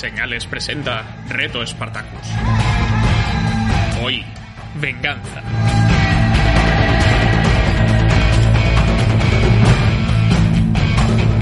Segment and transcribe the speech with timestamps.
[0.00, 2.26] Señales presenta Reto Spartacus.
[4.02, 4.24] Hoy,
[4.76, 5.42] venganza.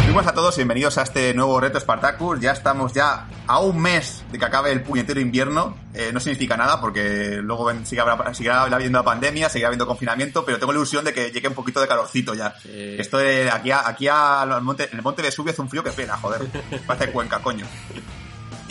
[0.04, 2.40] Muy buenas a todos y bienvenidos a este nuevo reto Spartacus.
[2.40, 5.76] Ya estamos ya a un mes de que acabe el puñetero invierno.
[5.94, 10.72] Eh, no significa nada porque luego seguirá habiendo la pandemia, seguirá habiendo confinamiento, pero tengo
[10.72, 12.54] la ilusión de que llegue un poquito de calorcito ya.
[12.64, 15.84] Esto de aquí a, aquí a- al monte, en el monte Vesubio hace un frío
[15.84, 16.40] que pena, joder.
[16.86, 17.66] Parece Cuenca, coño.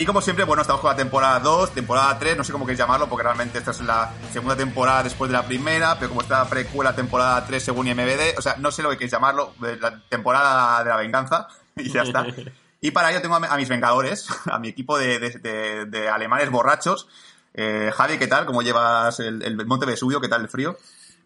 [0.00, 2.78] Y como siempre, bueno, estamos con la temporada 2, temporada 3, no sé cómo queréis
[2.78, 6.48] llamarlo, porque realmente esta es la segunda temporada después de la primera, pero como está
[6.48, 10.84] precuela temporada 3 según IMBD, o sea, no sé lo que queréis llamarlo, la temporada
[10.84, 12.26] de la venganza, y ya está.
[12.80, 15.84] Y para ello tengo a, mi- a mis vengadores, a mi equipo de, de- de-
[15.86, 17.08] de alemanes borrachos.
[17.52, 18.46] Eh, Javi, ¿qué tal?
[18.46, 20.20] ¿Cómo llevas el, el Monte Vesubio?
[20.20, 20.78] ¿Qué tal el frío?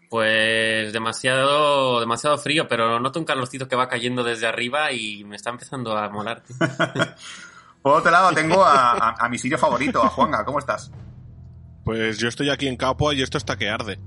[0.09, 5.37] Pues demasiado, demasiado frío, pero noto un calorcito que va cayendo desde arriba y me
[5.37, 6.43] está empezando a molar.
[7.83, 10.91] Por otro lado tengo a, a- a mi sitio favorito, a Juanga, ¿cómo estás?
[11.85, 13.99] Pues yo estoy aquí en Capua y esto está que arde.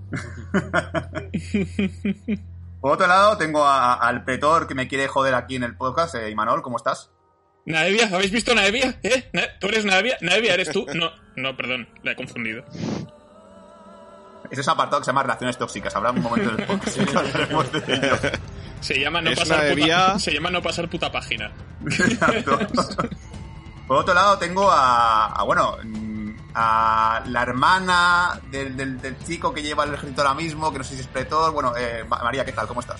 [2.81, 6.15] Por otro lado tengo a- al pretor que me quiere joder aquí en el podcast,
[6.15, 7.11] eh, Imanol, ¿cómo estás?
[7.65, 8.09] ¿Naevia?
[8.13, 8.99] ¿Habéis visto Naevia?
[9.01, 9.29] ¿Eh?
[9.59, 10.17] ¿Tú eres Naevia?
[10.21, 10.85] ¿Naevia eres tú?
[10.93, 12.63] No, no, perdón, la he confundido.
[14.51, 15.95] Ese es apartado que se llama Relaciones Tóxicas.
[15.95, 18.15] Habrá un momento del podcast en que hablaremos de ello.
[18.81, 20.05] Se llama no, Es pasar Naevia.
[20.05, 21.51] puta, se llama no pasar puta página.
[21.85, 22.59] Exacto.
[23.87, 25.77] Por otro lado tengo a, a, bueno,
[26.55, 30.83] a la hermana del, del- del chico que lleva el ejército ahora mismo, que no
[30.83, 31.51] sé si es pretor.
[31.53, 32.67] Bueno, eh, Ma- María, ¿qué tal?
[32.67, 32.99] ¿Cómo estás?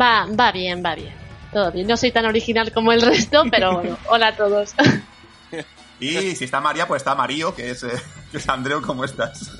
[0.00, 1.14] Va, va bien, va bien.
[1.52, 1.86] Todo bien.
[1.86, 4.74] No soy tan original como el resto, pero bueno, hola a todos.
[6.00, 7.88] Y si está María, pues está Mario, que es, eh,
[8.30, 9.50] que es Andreu, ¿cómo estás?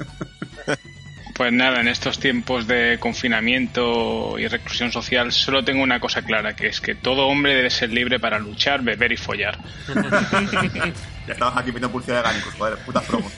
[1.36, 6.56] Pues nada, en estos tiempos de confinamiento y reclusión social solo tengo una cosa clara,
[6.56, 9.58] que es que todo hombre debe ser libre para luchar, beber y follar.
[11.26, 13.32] Ya estamos aquí viendo publicidad de Gánicos, joder, putas promos.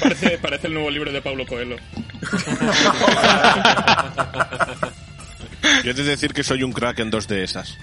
[0.00, 1.74] Parece, parece el nuevo libro de Paulo Coelho.
[5.82, 7.76] Yo he de decir que soy un crack en dos de esas.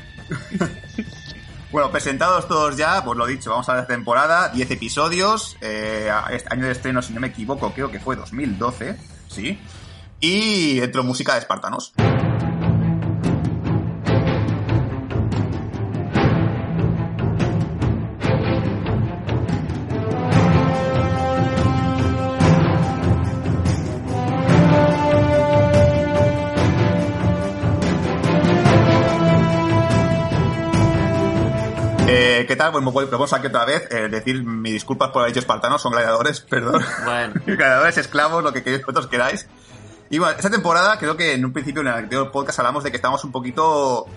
[1.71, 6.53] Bueno, presentados todos ya, pues lo dicho, vamos a la temporada, 10 episodios, eh, este
[6.53, 8.97] año de estreno, si no me equivoco, creo que fue 2012,
[9.29, 9.57] ¿sí?
[10.19, 11.93] Y dentro música de espartanos.
[32.49, 32.71] ¿Qué tal?
[32.71, 33.87] Bueno, pues vamos aquí otra vez.
[33.91, 36.83] Eh, decir mis disculpas por haber dicho espartanos, son gladiadores, perdón.
[37.05, 39.47] Bueno, gladiadores, esclavos, lo que queréis, vosotros queráis.
[40.09, 42.89] Y bueno, esta temporada creo que en un principio en el anterior podcast hablamos de
[42.89, 44.07] que estábamos un poquito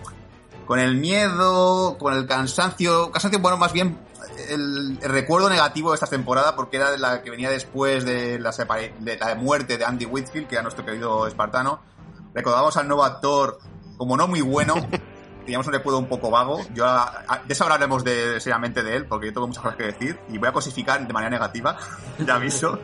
[0.64, 3.98] con el miedo, con el cansancio, cansancio, bueno, más bien
[4.48, 8.50] el, el recuerdo negativo de esta temporada porque era la que venía después de la,
[8.98, 11.82] de la muerte de Andy Whitfield, que era nuestro querido espartano.
[12.32, 13.58] Recordábamos al nuevo actor
[13.98, 14.74] como no muy bueno,
[15.42, 16.60] teníamos un recuerdo un poco vago.
[16.74, 19.76] Yo a- a- de eso hablaremos de, seriamente de él, porque yo tengo muchas cosas
[19.76, 21.76] que decir y voy a cosificar de manera negativa,
[22.18, 22.78] ya aviso.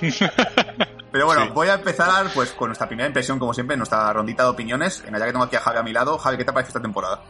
[1.12, 1.48] Pero bueno, Sí.
[1.52, 5.02] voy a empezar pues con nuestra primera impresión, como siempre, en nuestra rondita de opiniones.
[5.06, 6.16] En allá que tengo aquí a Javi a mi lado.
[6.18, 7.22] Javi, ¿qué te parece esta temporada?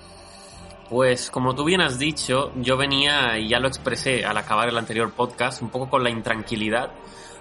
[0.88, 4.76] pues como tú bien has dicho, yo venía y ya lo expresé al acabar el
[4.76, 6.90] anterior podcast, un poco con la intranquilidad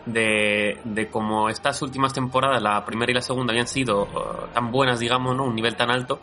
[0.05, 4.71] de, de cómo estas últimas temporadas, la primera y la segunda, habían sido eh, tan
[4.71, 5.45] buenas, digamos, ¿no?
[5.45, 6.19] Un nivel tan alto.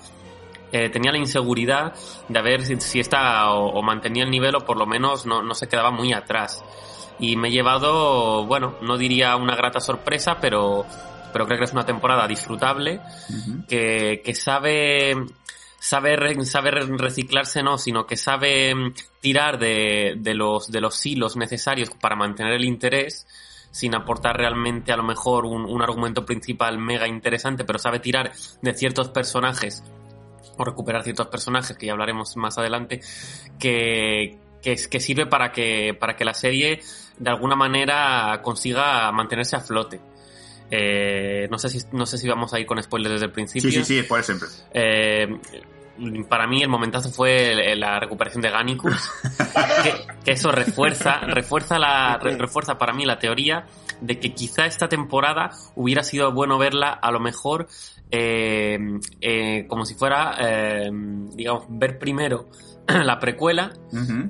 [0.73, 1.95] Eh, tenía la inseguridad
[2.29, 5.43] de ver si, si esta o, o mantenía el nivel o por lo menos no,
[5.43, 6.65] no se quedaba muy atrás.
[7.19, 10.85] Y me he llevado, bueno, no diría una grata sorpresa, pero,
[11.33, 13.01] pero creo que es una temporada disfrutable
[13.69, 15.15] que, que sabe
[15.79, 20.81] sabe, re- sabe re- reciclarse no, sino que sabe mm, tirar de, de los de
[20.81, 23.27] los hilos necesarios para mantener el interés
[23.71, 28.33] sin aportar realmente a lo mejor un, un argumento principal mega interesante, pero sabe tirar
[28.63, 29.85] de ciertos personajes
[30.57, 33.01] o recuperar ciertos personajes que ya hablaremos más adelante
[33.59, 36.81] que, que, es- que sirve para que, para que la serie
[37.19, 40.01] de alguna manera consiga mantenerse a flote.
[40.71, 43.71] Eh, no sé si no sé si vamos a ir con spoilers desde el principio.
[43.71, 44.49] Sí, sí, sí, por siempre.
[44.75, 45.29] Eh,
[46.29, 49.11] para mí el momentazo fue la recuperación de Gannicus,
[49.83, 49.95] que,
[50.25, 53.65] que, eso refuerza, refuerza, la, refuerza para mí la teoría
[54.01, 57.69] de que quizá esta temporada hubiera sido bueno verla a lo mejor
[58.11, 58.79] eh,
[59.21, 60.91] eh, como si fuera, eh,
[61.35, 62.49] digamos, ver primero
[62.87, 63.73] la precuela,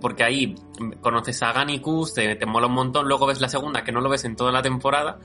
[0.01, 0.55] porque ahí
[1.01, 4.09] conoces a Gannicus, te, te mola un montón, luego ves la segunda que no lo
[4.09, 5.19] ves en toda la temporada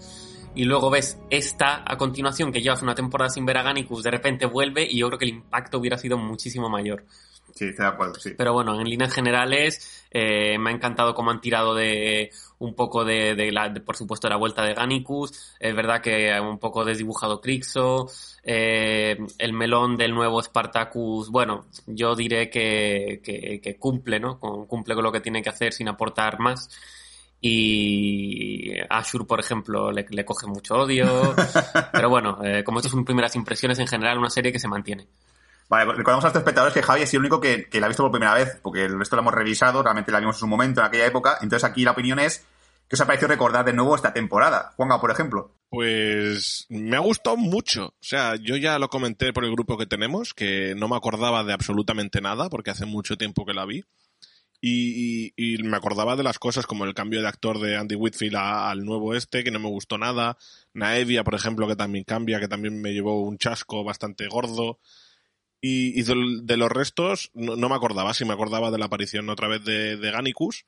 [0.53, 4.11] y luego ves esta a continuación que llevas una temporada sin ver a Gannicus, de
[4.11, 7.05] repente vuelve y yo creo que el impacto hubiera sido muchísimo mayor.
[7.53, 8.31] Sí, estoy de acuerdo, sí.
[8.37, 13.03] Pero bueno, en líneas generales eh, me ha encantado cómo han tirado de un poco
[13.03, 15.55] de, de la, por supuesto, la vuelta de Gannicus.
[15.59, 18.07] Es verdad que un poco desdibujado Crixo.
[18.43, 24.39] Eh, el melón del nuevo Spartacus, bueno, yo diré que, que, que cumple, ¿no?
[24.39, 26.69] cumple con lo que tiene que hacer sin aportar más
[27.43, 31.35] y Ashur, por ejemplo, le, le coge mucho odio.
[31.91, 35.07] Pero bueno, eh, como estas son primeras impresiones, en general, una serie que se mantiene.
[35.71, 38.03] Vale, recordamos a los espectadores que Javi es el único que, que, la ha visto
[38.03, 40.81] por primera vez, porque el resto lo hemos revisado, realmente la vimos en su momento,
[40.81, 41.37] en aquella época.
[41.41, 42.45] Entonces aquí la opinión es,
[42.89, 44.73] ¿qué os ha parecido recordar de nuevo esta temporada?
[44.75, 45.55] Juanga, por ejemplo.
[45.69, 47.85] Pues me ha gustado mucho.
[47.85, 51.45] O sea, yo ya lo comenté por el grupo que tenemos, que no me acordaba
[51.45, 53.85] de absolutamente nada, porque hace mucho tiempo que la vi.
[54.59, 55.31] Y,
[55.63, 59.15] me acordaba de las cosas como el cambio de actor de Andy Whitfield al nuevo
[59.15, 60.37] este, que no me gustó nada.
[60.73, 64.79] Naevia, por ejemplo, que también cambia, que también me llevó un chasco bastante gordo.
[65.61, 69.47] Y, y de, los restos no, me acordaba, sí me acordaba de la aparición otra
[69.47, 70.65] vez de, de Gannicus,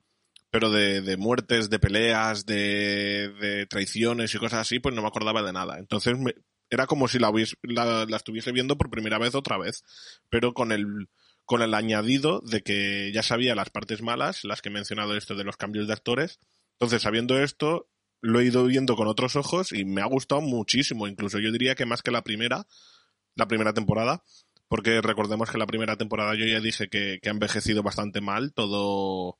[0.51, 5.07] pero de, de, muertes, de peleas, de, de, traiciones y cosas así, pues no me
[5.07, 5.79] acordaba de nada.
[5.79, 6.35] Entonces me,
[6.69, 7.31] era como si la,
[7.63, 9.83] la, la estuviese viendo por primera vez otra vez,
[10.29, 11.07] pero con el
[11.45, 15.35] con el añadido de que ya sabía las partes malas, las que he mencionado esto
[15.35, 16.39] de los cambios de actores.
[16.73, 17.89] Entonces, sabiendo esto,
[18.21, 21.07] lo he ido viendo con otros ojos y me ha gustado muchísimo.
[21.07, 22.65] Incluso yo diría que más que la primera,
[23.35, 24.23] la primera temporada,
[24.73, 28.53] porque recordemos que la primera temporada yo ya dije que, que ha envejecido bastante mal
[28.53, 29.37] todo,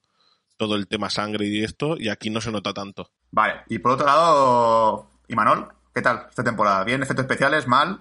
[0.57, 3.09] todo el tema sangre y esto, y aquí no se nota tanto.
[3.31, 6.83] Vale, y por otro lado, Imanol, ¿qué tal esta temporada?
[6.83, 7.01] ¿Bien?
[7.01, 7.67] ¿Efectos especiales?
[7.67, 7.99] ¿Mal?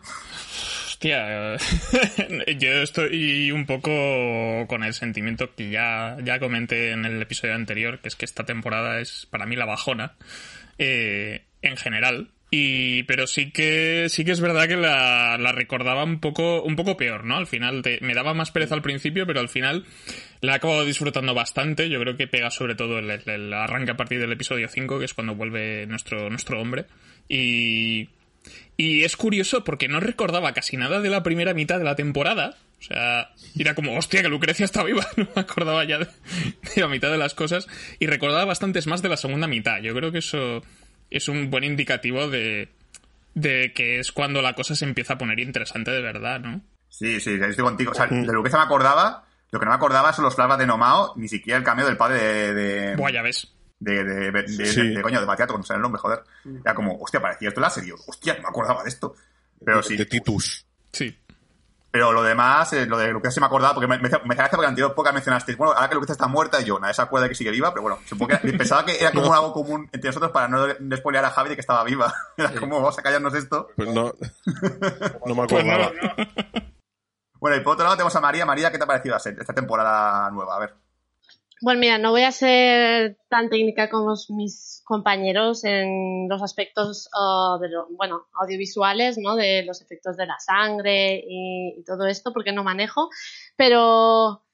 [0.84, 1.56] Hostia,
[2.58, 8.00] yo estoy un poco con el sentimiento que ya, ya comenté en el episodio anterior,
[8.00, 10.16] que es que esta temporada es para mí la bajona
[10.76, 12.28] eh, en general.
[12.54, 16.76] Y, pero sí que, sí que es verdad que la, la recordaba un poco, un
[16.76, 17.38] poco peor, ¿no?
[17.38, 19.86] Al final me daba más pereza al principio, pero al final
[20.42, 21.88] la he acabado disfrutando bastante.
[21.88, 24.98] Yo creo que pega sobre todo el, el, el arranque a partir del episodio 5,
[24.98, 26.84] que es cuando vuelve nuestro, nuestro hombre.
[27.26, 28.10] Y,
[28.76, 32.58] y es curioso porque no recordaba casi nada de la primera mitad de la temporada.
[32.80, 35.06] O sea, era como, hostia, que Lucrecia está viva.
[35.16, 37.66] No me acordaba ya de, de, la mitad de las cosas.
[37.98, 39.80] Y recordaba bastantes más de la segunda mitad.
[39.80, 40.62] Yo creo que eso
[41.12, 42.68] es un buen indicativo de,
[43.34, 46.60] de que es cuando la cosa se empieza a poner interesante de verdad, ¿no?
[46.88, 47.92] Sí, sí, estoy contigo.
[47.92, 49.26] O sea, de Lucrecia me acordaba.
[49.50, 51.96] Lo que no me acordaba son los flashbacks de Nomao, ni siquiera el cambio del
[51.96, 52.54] padre de.
[52.54, 52.96] de...
[52.96, 54.80] Buah, ya ves de, de, de, sí.
[54.80, 56.22] de, de coño, de Batiato, cuando sale el nombre, joder.
[56.64, 57.92] Era como, hostia, parecía esto la serie.
[58.06, 59.16] Hostia, no me acordaba de esto.
[59.64, 59.96] Pero sí.
[59.96, 60.64] De Titus.
[60.92, 61.16] Sí.
[61.92, 64.56] Pero lo demás, eh, lo de Lucrecia se me acordaba, porque me, me, me parece
[64.56, 67.02] porque en anterior poca mencionaste, bueno, ahora que Lucrecia está muerta y yo, nadie se
[67.02, 69.34] acuerda de que sigue viva, pero bueno, supongo que pensaba que era como no.
[69.34, 72.12] algo común entre nosotros para no despolear a Javi de que estaba viva.
[72.38, 73.68] Era como, vamos a callarnos esto.
[73.76, 74.10] Pues no,
[75.26, 75.90] no me acordaba.
[75.90, 76.72] Pues no, no.
[77.38, 78.46] Bueno, y por otro lado tenemos a María.
[78.46, 80.56] María, ¿qué te ha parecido esta temporada nueva?
[80.56, 80.81] A ver.
[81.62, 87.60] Bueno, mira, no voy a ser tan técnica como mis compañeros en los aspectos, uh,
[87.60, 89.36] de lo, bueno, audiovisuales, ¿no?
[89.36, 93.10] De los efectos de la sangre y, todo esto, porque no manejo,
[93.56, 94.44] pero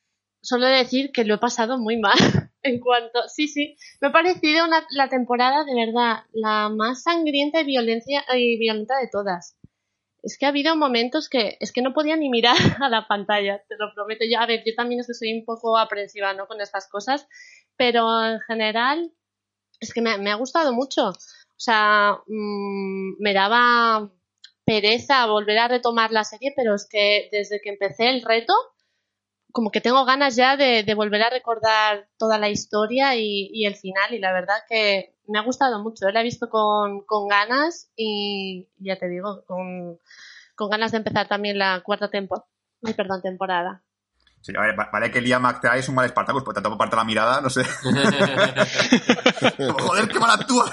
[0.42, 2.12] solo decir que lo he pasado muy mal
[2.62, 7.62] en cuanto, sí, sí, me ha parecido una, la temporada de verdad la más sangrienta
[7.62, 9.57] y, violencia, y violenta de todas
[10.22, 13.62] es que ha habido momentos que es que no podía ni mirar a la pantalla,
[13.68, 14.24] te lo prometo.
[14.30, 16.46] Yo, a ver, yo también es que soy un poco aprensiva ¿no?
[16.46, 17.26] con estas cosas,
[17.76, 19.12] pero en general
[19.80, 21.08] es que me, ha gustado mucho.
[21.10, 24.10] O sea, mmm, me daba
[24.64, 28.52] pereza volver a retomar la serie, pero es que desde que empecé el reto,
[29.52, 33.66] como que tengo ganas ya de, de volver a recordar toda la historia y, y,
[33.66, 36.08] el final, y la verdad que me ha gustado mucho.
[36.10, 39.98] La he visto con, con ganas y ya te digo, con,
[40.54, 42.46] con, ganas de empezar también la cuarta temporada.
[42.84, 43.82] Ay, perdón, temporada.
[44.40, 47.02] Sí, a ver, vale que Liam McTry es un mal Spartacus, por tanto, parte la
[47.04, 47.64] mirada, no sé.
[49.58, 50.70] Joder, qué mal actúa.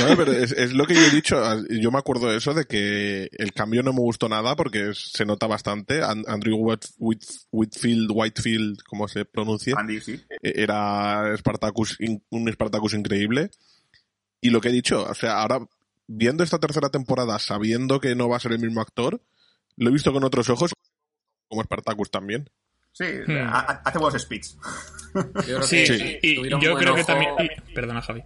[0.00, 1.36] No, pero es, es, lo que yo he dicho.
[1.70, 5.24] Yo me acuerdo de eso, de que el cambio no me gustó nada porque se
[5.24, 6.00] nota bastante.
[6.02, 6.56] Andrew
[7.50, 10.20] Whitfield, Whitefield, como se pronuncia, Andy, sí.
[10.42, 11.96] era Spartacus,
[12.30, 13.50] un Spartacus increíble.
[14.40, 15.60] Y lo que he dicho, o sea, ahora
[16.06, 19.22] viendo esta tercera temporada, sabiendo que no va a ser el mismo actor,
[19.76, 20.72] lo he visto con otros ojos,
[21.48, 22.50] como Spartacus también.
[22.92, 23.38] Sí, Hmm.
[23.48, 24.48] ha- ha- hace buenos speech.
[25.14, 27.30] Yo creo Sí, que y yo creo que ojo- también...
[27.74, 28.22] Perdona, Javi.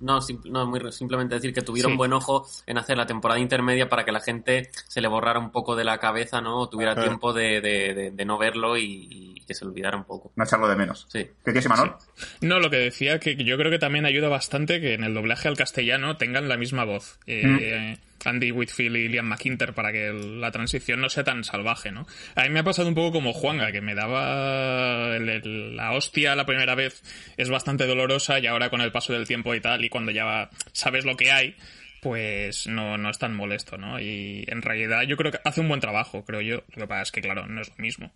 [0.00, 1.96] No, sim- no, muy re- simplemente decir que tuvieron Sí.
[1.98, 5.50] buen ojo en hacer la temporada intermedia para que la gente se le borrara un
[5.50, 6.60] poco de la cabeza, ¿no?
[6.60, 7.02] O tuviera Ah.
[7.02, 10.32] tiempo de, de- de- de no verlo y, y que se olvidara un poco.
[10.36, 11.06] No echarlo de menos.
[11.08, 11.20] Sí.
[11.24, 11.94] ¿Qué quieres, Imanol?
[12.40, 15.48] No, lo que decía que yo creo que también ayuda bastante que en el doblaje
[15.48, 17.18] al castellano tengan la misma voz.
[17.26, 22.06] Eh, Andy Whitfield y Liam McIntyre para que la transición no sea tan salvaje, ¿no?
[22.34, 26.46] A mí me ha pasado un poco como Juanga, que me daba la hostia la
[26.46, 27.02] primera vez
[27.36, 30.50] es bastante dolorosa y ahora con el paso del tiempo y tal y cuando ya
[30.72, 31.56] sabes lo que hay
[32.00, 33.98] pues no, no es tan molesto, ¿no?
[33.98, 36.62] Y en realidad yo creo que hace un buen trabajo, creo yo.
[36.74, 38.12] Lo que pasa es que, claro, no es lo mismo.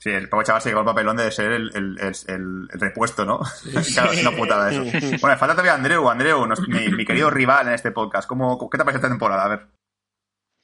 [0.00, 3.38] Sí, el pobre chaval se llegó el papelón de ser el, el, el, repuesto, ¿no?
[3.92, 4.82] claro, es una putada eso.
[5.20, 6.08] Bueno, falta todavía Andreu.
[6.08, 8.26] Andreu, nos- mi, mi querido rival en este podcast.
[8.26, 9.44] ¿Cómo, ¿Qué te parece esta temporada?
[9.44, 9.66] A ver.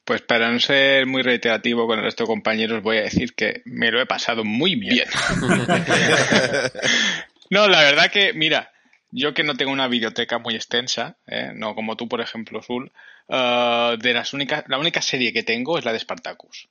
[0.06, 3.60] Pues para no ser muy reiterativo con el resto de compañeros, voy a decir que
[3.66, 5.06] me lo he pasado muy bien.
[7.50, 8.72] no, la verdad que, mira,
[9.10, 11.50] yo que no tengo una biblioteca muy extensa, ¿eh?
[11.54, 12.90] no como tú, por ejemplo, Zul,
[13.28, 16.70] eh, de las únicas, la única serie que tengo es la de Spartacus.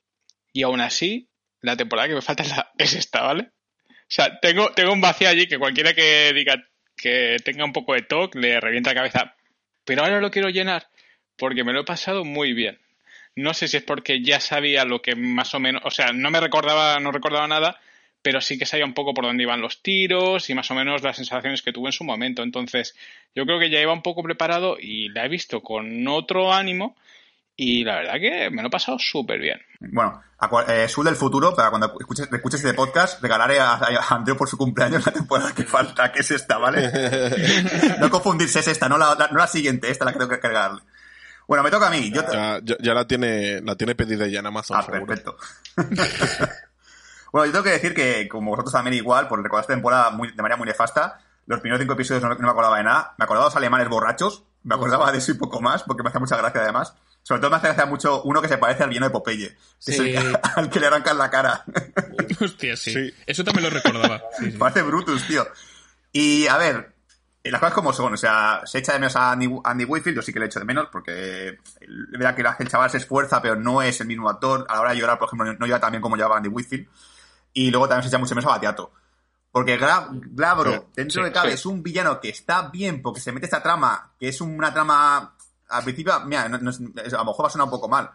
[0.52, 1.30] Y aún así,
[1.66, 3.50] la temporada que me falta es, la- es esta, ¿vale?
[3.90, 6.64] O sea, tengo, tengo un vacío allí que cualquiera que diga
[6.96, 9.36] que tenga un poco de TOC le revienta la cabeza.
[9.84, 10.88] Pero ahora lo quiero llenar
[11.38, 12.80] porque me lo he pasado muy bien.
[13.36, 16.32] No sé si es porque ya sabía lo que más o menos, o sea, no
[16.32, 17.80] me recordaba, no recordaba nada,
[18.22, 21.04] pero sí que sabía un poco por dónde iban los tiros y más o menos
[21.04, 22.44] las sensaciones que tuve en su momento.
[22.44, 22.96] Entonces,
[23.36, 26.96] yo creo que ya iba un poco preparado y la he visto con otro ánimo
[27.58, 29.60] y la verdad que me lo he pasado súper bien.
[29.80, 30.22] Bueno,
[30.68, 34.50] eh, Sul del futuro, para cuando escuches, escuches este podcast, regalaré a, a Andreu por
[34.50, 36.92] su cumpleaños la temporada que falta, que es esta, ¿vale?
[38.00, 40.40] no confundirse, es esta, no la, la- no la siguiente, esta la que tengo que
[40.40, 40.82] cargarle.
[41.48, 42.12] Bueno, me toca a mí.
[42.12, 45.06] Yo te- Ya, ya- ya la tiene la tiene pedida ya en Amazon, Ah, seguro.
[45.06, 45.38] perfecto.
[47.32, 50.32] bueno, yo tengo que decir que, como vosotros también igual, por recordar esta temporada muy,
[50.32, 53.14] de manera muy nefasta, los primeros cinco episodios no, no me acordaba de nada.
[53.18, 56.10] Me acordaba de los alemanes borrachos, me acordaba de eso y poco más, porque me
[56.10, 56.96] hacía mucha gracia además.
[57.28, 59.92] Sobre todo me hace gracia mucho uno que se parece al villano de Popeye, que
[59.92, 60.34] es el que- Sí.
[60.58, 61.66] al que le arrancan la cara.
[62.40, 62.94] Hostia, sí.
[62.94, 63.14] Sí.
[63.26, 64.22] Eso también lo recordaba.
[64.38, 64.58] Sí, sí.
[64.60, 65.48] Parece Brutus, tío.
[66.12, 66.94] Y a ver,
[67.44, 70.18] eh, las cosas como son, o sea, se echa de menos a Andy, Andy Whitfield,
[70.18, 71.58] yo sí que le echo de menos, porque es
[72.12, 74.66] verdad que el chaval se esfuerza, pero no es el mismo actor.
[74.70, 76.88] A la hora de llorar, por ejemplo, no llora tan bien como lloraba Andy Whitfield.
[77.54, 78.92] Y luego también se echa mucho menos a Batiato.
[79.52, 81.54] Porque Gra- Glabro, Sí, dentro sí, de cabe, sí.
[81.56, 85.35] es un villano que está bien porque se mete esta trama, que es una trama.
[85.70, 88.10] Al principio, mira, no- no a lo mejor va a sonar un poco mal,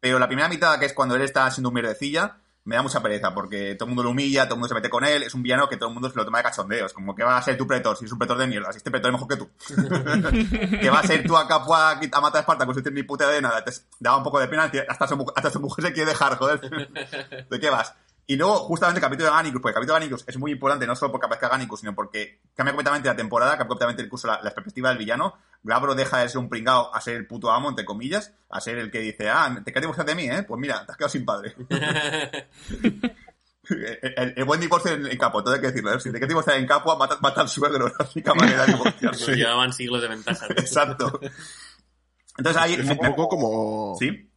[0.00, 3.02] pero la primera mitad, que es cuando él está siendo un mierdecilla, me da mucha
[3.02, 5.34] pereza porque todo el mundo lo humilla, todo el mundo se mete con él, es
[5.34, 7.42] un villano que todo el mundo se lo toma de cachondeos, como que va a
[7.42, 9.36] ser tu pretor, si es un pretor de mierda, si este pretor es mejor que
[9.36, 9.50] tú.
[10.80, 13.06] que va a ser tú acá pues, a, a matar a Espartacus, no tienes ni
[13.06, 13.70] puta de nada, te
[14.00, 16.60] daba un poco de pena, hasta su, hasta su mujer se quiere dejar, joder.
[17.50, 17.94] ¿De qué vas?
[18.26, 20.86] Y luego, justamente, el capítulo de Gannicus, porque el capítulo de Gannicus es muy importante,
[20.86, 24.40] no solo porque aparezca Gannicus, sino porque cambia completamente la temporada, cambia completamente incluso la,
[24.42, 25.34] la perspectiva del villano.
[25.64, 28.78] Glabro deja de ser un pringao a ser el puto amo, entre comillas, a ser
[28.78, 30.44] el que dice, ah, te quedas divorciar de mí, ¿eh?
[30.44, 31.54] Pues mira, te has quedado sin padre.
[33.70, 35.98] el, el- el buen divorcio en, en capo, todo hay que decirlo, ¿eh?
[36.00, 39.36] Si te quieres divorciar en capo, mata, mata al suegro, la única manera de divorciarse.
[39.36, 40.46] Llevaban siglos de ventaja.
[40.50, 41.18] Exacto.
[42.36, 42.74] Entonces ahí...
[42.74, 43.96] Es un poco como...
[43.98, 44.30] ¿Sí?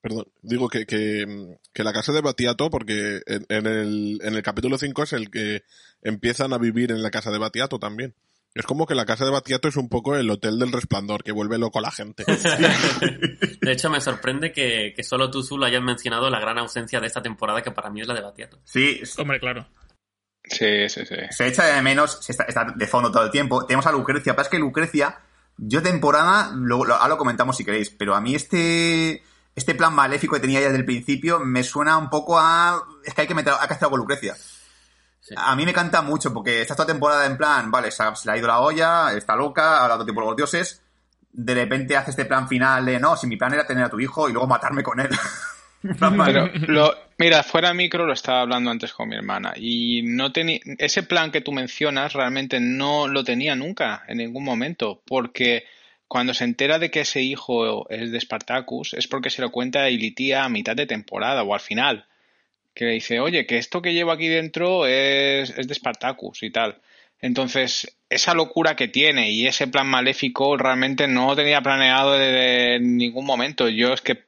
[0.00, 4.42] Perdón, digo que, que, que la casa de Batiato, porque en, en el, en el
[4.42, 5.62] capítulo 5 es el que
[6.02, 8.12] empiezan a vivir en la casa de Batiato también.
[8.54, 11.32] Es como que la casa de Batiato es un poco el hotel del resplandor, que
[11.32, 12.24] vuelve loco a la gente.
[13.60, 17.06] De hecho, me sorprende que, que solo tú, Zul, hayas mencionado la gran ausencia de
[17.06, 18.58] esta temporada, que para mí es la de Batiato.
[18.64, 19.66] Sí, Hombre, claro.
[20.44, 21.14] Sí, sí, sí.
[21.30, 23.64] se echa de menos, se está, está de fondo todo el tiempo.
[23.64, 25.20] Tenemos a Lucrecia, pero es que Lucrecia,
[25.56, 29.22] yo temporada, lo, lo- ahora lo comentamos si queréis, pero a mí este,
[29.54, 32.82] este plan maléfico que tenía ya desde el principio me suena un poco a...
[33.04, 34.34] Es que hay que meter, hay que hacer algo con Lucrecia.
[35.22, 35.36] Sí.
[35.38, 38.36] A mí me canta mucho porque está toda temporada en plan, vale, se, le ha
[38.36, 40.82] ido la olla, está loca, ha hablado tiempo con los dioses,
[41.32, 44.00] de repente hace este plan final de, no, si mi plan era tener a tu
[44.00, 45.10] hijo y luego matarme con él.
[45.82, 50.60] Pero lo, mira, fuera micro lo estaba hablando antes con mi hermana y no tenía
[50.78, 55.64] ese plan que tú mencionas realmente no lo tenía nunca en ningún momento porque
[56.06, 59.82] cuando se entera de que ese hijo es de Spartacus es porque se lo cuenta
[59.82, 62.06] a Ilitia a mitad de temporada o al final
[62.74, 66.50] que le dice oye que esto que llevo aquí dentro es, es de Spartacus y
[66.50, 66.80] tal
[67.22, 72.96] entonces esa locura que tiene y ese plan maléfico realmente no tenía planeado de, en
[72.96, 73.68] ningún momento.
[73.68, 74.24] Yo es que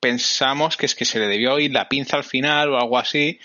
[0.00, 3.40] pensamos que es que se le debió ir la pinza al final o algo así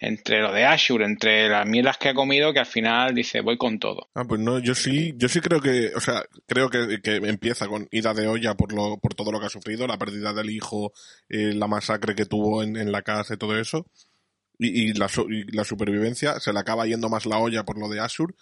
[0.00, 3.58] entre lo de Ashur, entre las mierdas que ha comido, que al final dice, voy
[3.58, 4.08] con todo.
[4.14, 7.66] Ah, pues no, yo sí, yo sí creo que, o sea, creo que, que empieza
[7.66, 10.50] con ida de olla por lo, por todo lo que ha sufrido, la pérdida del
[10.50, 10.92] hijo,
[11.28, 13.86] eh, la masacre que tuvo en, en la casa y todo eso.
[14.56, 17.88] Y, y, la, y la supervivencia, se le acaba yendo más la olla por lo
[17.88, 18.34] de Ashur,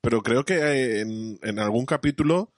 [0.00, 2.52] pero creo que eh, en, algún capítulo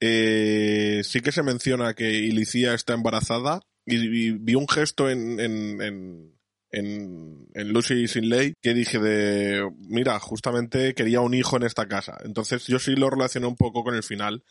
[0.00, 6.35] eh, sí que se menciona que Ilicía está embarazada y, vi un gesto en, en,
[6.76, 11.88] en, en Lucy Sin Ley que dije de, mira, justamente quería un hijo en esta
[11.88, 12.18] casa.
[12.22, 14.44] Entonces yo sí lo relacioné un poco con el final,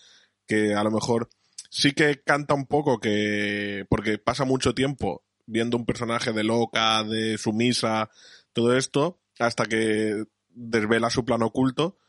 [0.47, 1.29] que a lo mejor
[1.69, 7.03] sí que canta un poco que, porque pasa mucho tiempo viendo un personaje de loca,
[7.03, 8.09] de sumisa,
[8.53, 11.99] todo esto, hasta que desvela su plan oculto,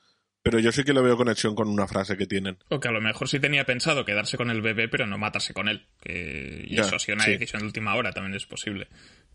[0.43, 2.57] pero yo sí que le veo conexión con una frase que tienen.
[2.71, 5.53] O que a lo mejor sí tenía pensado quedarse con el bebé, pero no matarse
[5.53, 5.89] con él.
[6.01, 6.65] Que...
[6.69, 7.33] Y Ya, eso ha sido una sí.
[7.33, 8.87] decisión de última hora, también es posible.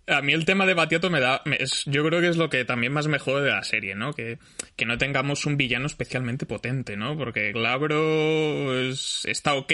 [0.07, 1.41] A mí el tema de Batiato me da.
[1.45, 3.95] me- es- yo creo que es lo que también más me jode de la serie,
[3.95, 4.13] ¿no?
[4.13, 4.39] Que,
[4.75, 7.17] que no tengamos un villano especialmente potente, ¿no?
[7.17, 9.71] Porque Glabro es- está ok.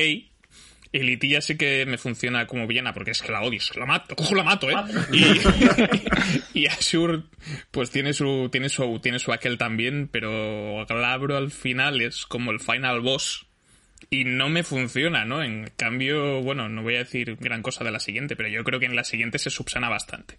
[0.93, 3.79] Y Litilla sí que me funciona como villana, porque es que la odio, es que
[3.79, 4.75] la mato, cojo la mato, ¿eh?
[5.11, 5.23] Y,
[6.61, 7.25] y Ashur,
[7.71, 12.51] pues tiene su, tiene su, tiene su aquel también, pero Glabro al final es como
[12.51, 13.46] el final boss.
[14.09, 15.43] Y no me funciona, ¿no?
[15.43, 18.79] En cambio, bueno, no voy a decir gran cosa de la siguiente, pero yo creo
[18.79, 20.37] que en la siguiente se subsana bastante.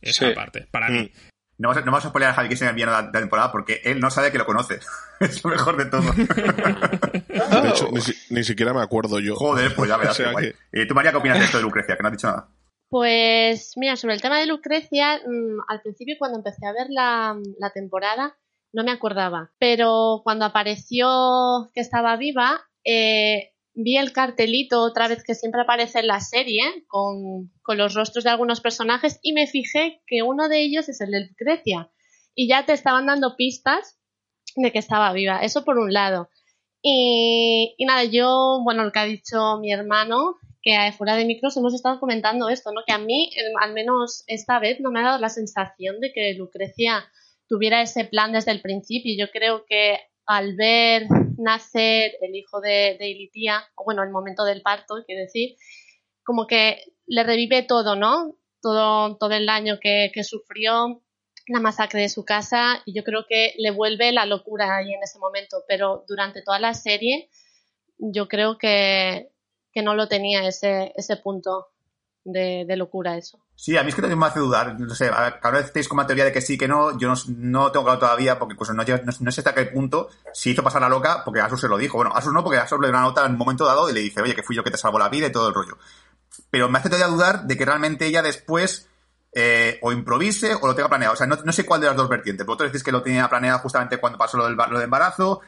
[0.00, 0.34] Esa Sí.
[0.34, 1.10] parte, para mí.
[1.58, 3.98] No vamos a, no vamos a spoilear a Javi villano de la, temporada porque él
[3.98, 4.78] no sabe que lo conoce.
[5.20, 6.02] es lo mejor de todo.
[7.62, 9.36] De hecho, ni, si- ni siquiera me acuerdo yo.
[9.36, 10.18] Joder, pues ya verás.
[10.20, 11.96] O sea que- Eh, ¿Tú, María, qué opinas de esto de Lucrecia?
[11.96, 12.48] Que no has dicho nada.
[12.88, 17.36] Pues mira, sobre el tema de Lucrecia, mm, al principio cuando empecé a ver la,
[17.58, 18.36] la temporada
[18.72, 25.22] no me acordaba, pero cuando apareció que estaba viva, eh, vi el cartelito otra vez
[25.24, 29.46] que siempre aparece en la serie con, con los rostros de algunos personajes y me
[29.46, 31.90] fijé que uno de ellos es el de Lucrecia
[32.34, 33.98] y ya te estaban dando pistas
[34.54, 36.30] de que estaba viva, eso por un lado.
[36.82, 41.74] Y, nada, yo, bueno, lo que ha dicho mi hermano, que fuera de micros hemos
[41.74, 42.82] estado comentando esto, ¿no?
[42.86, 46.12] Que a mí, eh, al menos esta vez, no me ha dado la sensación de
[46.12, 47.04] que Lucrecia
[47.48, 49.14] tuviera ese plan desde el principio.
[49.18, 54.44] Yo creo que al ver nacer el hijo de, de Ilitia, o bueno, el momento
[54.44, 55.56] del parto, quiero decir,
[56.24, 58.36] como que le revive todo, ¿no?
[58.60, 61.02] Todo, todo el daño que, que sufrió,
[61.48, 65.02] la masacre de su casa, y yo creo que le vuelve la locura ahí en
[65.02, 67.30] ese momento, pero durante toda la serie
[67.98, 69.30] yo creo que,
[69.72, 71.68] que no lo tenía ese, ese punto
[72.26, 73.38] de, de locura eso.
[73.54, 74.78] Sí, a mí es que también me hace dudar.
[74.78, 76.98] No sé, a ver, cada vez tenéis como la teoría de que sí, que no.
[76.98, 80.08] Yo no, no tengo claro todavía, porque incluso no, no, no sé hasta qué punto
[80.32, 81.96] si hizo pasar la loca, porque Asus se lo dijo.
[81.96, 84.00] Bueno, Asus no, porque Asus le dio una nota en un momento dado y le
[84.00, 85.78] dice, oye, que fui yo que te salvó la vida y todo el rollo.
[86.50, 88.88] Pero me hace todavía dudar de que realmente ella después
[89.32, 91.14] eh, o improvise o lo tenga planeado.
[91.14, 92.46] O sea, no, no sé cuál de las dos vertientes.
[92.46, 95.40] Vosotros decís que lo tenía planeado justamente cuando pasó lo del, lo del embarazo.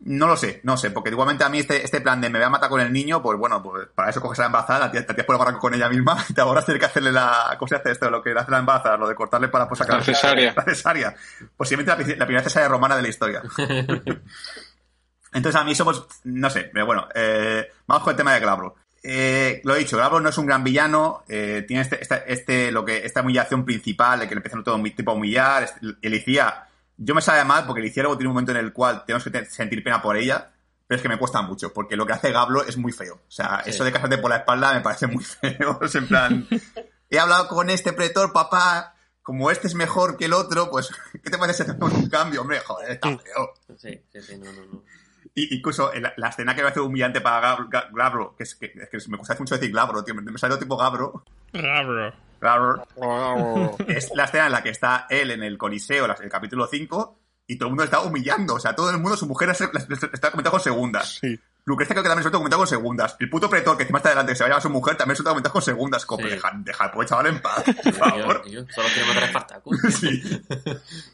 [0.00, 2.46] No lo sé, no sé, porque igualmente a mí este, este plan de me voy
[2.46, 5.04] a matar con el niño, pues bueno, pues para eso coges a la embarazada, tía,
[5.06, 7.56] la tía puede barranco con ella misma y te ahora tienes que hacerle la.
[7.58, 8.08] ¿Cómo se hace esto?
[8.08, 10.54] Lo que hace la embarazada, lo de cortarle para pues, sacar La cesárea.
[10.56, 11.14] La cesárea.
[11.56, 13.42] Posiblemente la, la primera cesárea romana de la historia.
[15.32, 18.76] Entonces a mí somos, no sé, pero bueno, eh, vamos con el tema de Glabro.
[19.02, 22.72] Eh, lo he dicho, Glabro no es un gran villano, eh, tiene este, esta, este,
[22.72, 25.64] lo que, esta humillación principal de que le empiezan todo tipo a humillar.
[25.64, 26.67] este- Elicía,
[26.98, 29.44] yo me sabe mal porque Elicía luego tiene un momento en el cual tenemos que
[29.46, 30.50] sentir pena por ella,
[30.86, 33.14] pero es que me cuesta mucho, porque lo que hace Gablo es muy feo.
[33.14, 33.70] O sea, Sí.
[33.70, 35.78] eso de casarte por la espalda me parece muy feo.
[35.82, 36.46] Es en plan,
[37.10, 41.30] he hablado con este pretor, papá, como este es mejor que el otro, pues, ¿qué
[41.30, 42.40] te parece si hacemos un cambio?
[42.42, 43.54] Hombre, joder, está feo.
[43.76, 44.82] Sí, sí, sí, no, no, no.
[45.34, 48.56] Y incluso la, la escena que me hace humillante para Gab- Ga- Glabro, que es
[48.56, 51.22] que, es que me gusta mucho decir Glabro, tío, me, sale tipo Gabro.
[51.52, 52.12] Rabro.
[53.86, 57.56] Es la escena en la que está él en el Coliseo, el capítulo 5, y
[57.56, 58.54] todo el mundo está humillando.
[58.54, 61.18] O sea, todo el mundo, su mujer está comentando con segundas.
[61.20, 61.38] Sí.
[61.68, 63.16] Lucrecia creo que también se está comentando con segundas.
[63.20, 64.96] El puto pretor que encima está delante que se va a llevar a su mujer
[64.96, 66.06] también se está comentando con segundas.
[66.06, 66.30] Como, Sí.
[66.30, 68.42] deja, deja pobre chaval en paz, por favor.
[68.42, 69.78] Tío, tío, solo quiero matar a Spartacus.
[70.00, 70.22] Sí.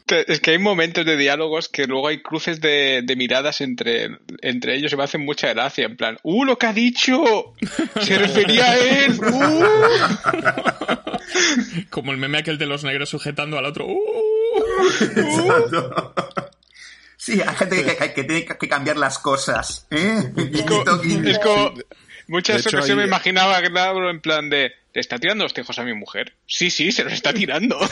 [0.05, 4.19] Te- Es que hay momentos de diálogos que luego hay cruces de, de miradas entre,
[4.41, 5.85] entre ellos y me hacen mucha gracia.
[5.85, 7.53] En plan, ¡uh, lo que ha dicho!
[8.01, 9.19] ¡Se refería a él!
[9.19, 9.63] ¡uh!
[11.89, 13.85] Como el meme aquel de los negros sujetando al otro.
[13.87, 13.99] ¡Uh!
[15.01, 16.13] Exacto.
[17.25, 19.87] Sí, hay gente que, que- que tiene que cambiar las cosas.
[19.89, 20.31] ¿eh?
[20.35, 21.01] Guiñito.
[21.29, 21.73] Es como.
[22.27, 24.71] Muchas ocasiones me hay- imaginaba a Glabro en plan de.
[24.93, 26.33] ¿Le está tirando los tejos a mi mujer?
[26.47, 27.77] Sí, sí, se los está tirando.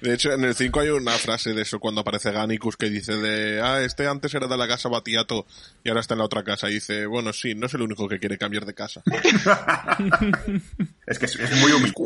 [0.00, 3.16] De hecho, en el 5 hay una frase de eso cuando aparece Gannicus que dice
[3.16, 5.44] de, ah, este antes era de la casa Batiato
[5.84, 6.70] y ahora está en la otra casa.
[6.70, 9.02] Y dice, bueno, sí, no es el único que quiere cambiar de casa.
[11.06, 11.94] Es que es, es muy humilde.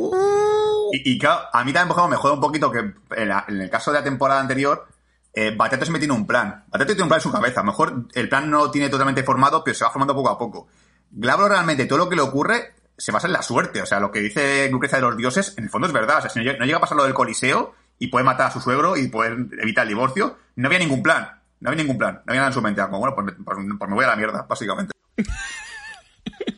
[0.92, 3.70] Y, y claro, a mí también, me juega un poquito que en, la- en el
[3.70, 4.86] caso de la temporada anterior,
[5.34, 6.64] eh, Batato siempre tiene un plan.
[6.68, 7.60] Batato tiene un plan en su cabeza.
[7.60, 10.30] A lo mejor el plan no lo tiene totalmente formado, pero se va formando poco
[10.30, 10.68] a poco.
[11.10, 13.82] Glabro realmente todo lo que le ocurre se basa en la suerte.
[13.82, 16.18] O sea, lo que dice Lucrecia de los dioses, en el fondo es verdad.
[16.18, 18.60] O sea, si no llega, a pasar lo del Coliseo y puede matar a su
[18.60, 21.40] suegro y poder evitar el divorcio, no había ningún plan.
[21.60, 22.14] No había ningún plan.
[22.26, 22.82] No había nada en su mente.
[22.82, 24.92] Como, bueno, pues, me- pues- pues me voy a la mierda, básicamente.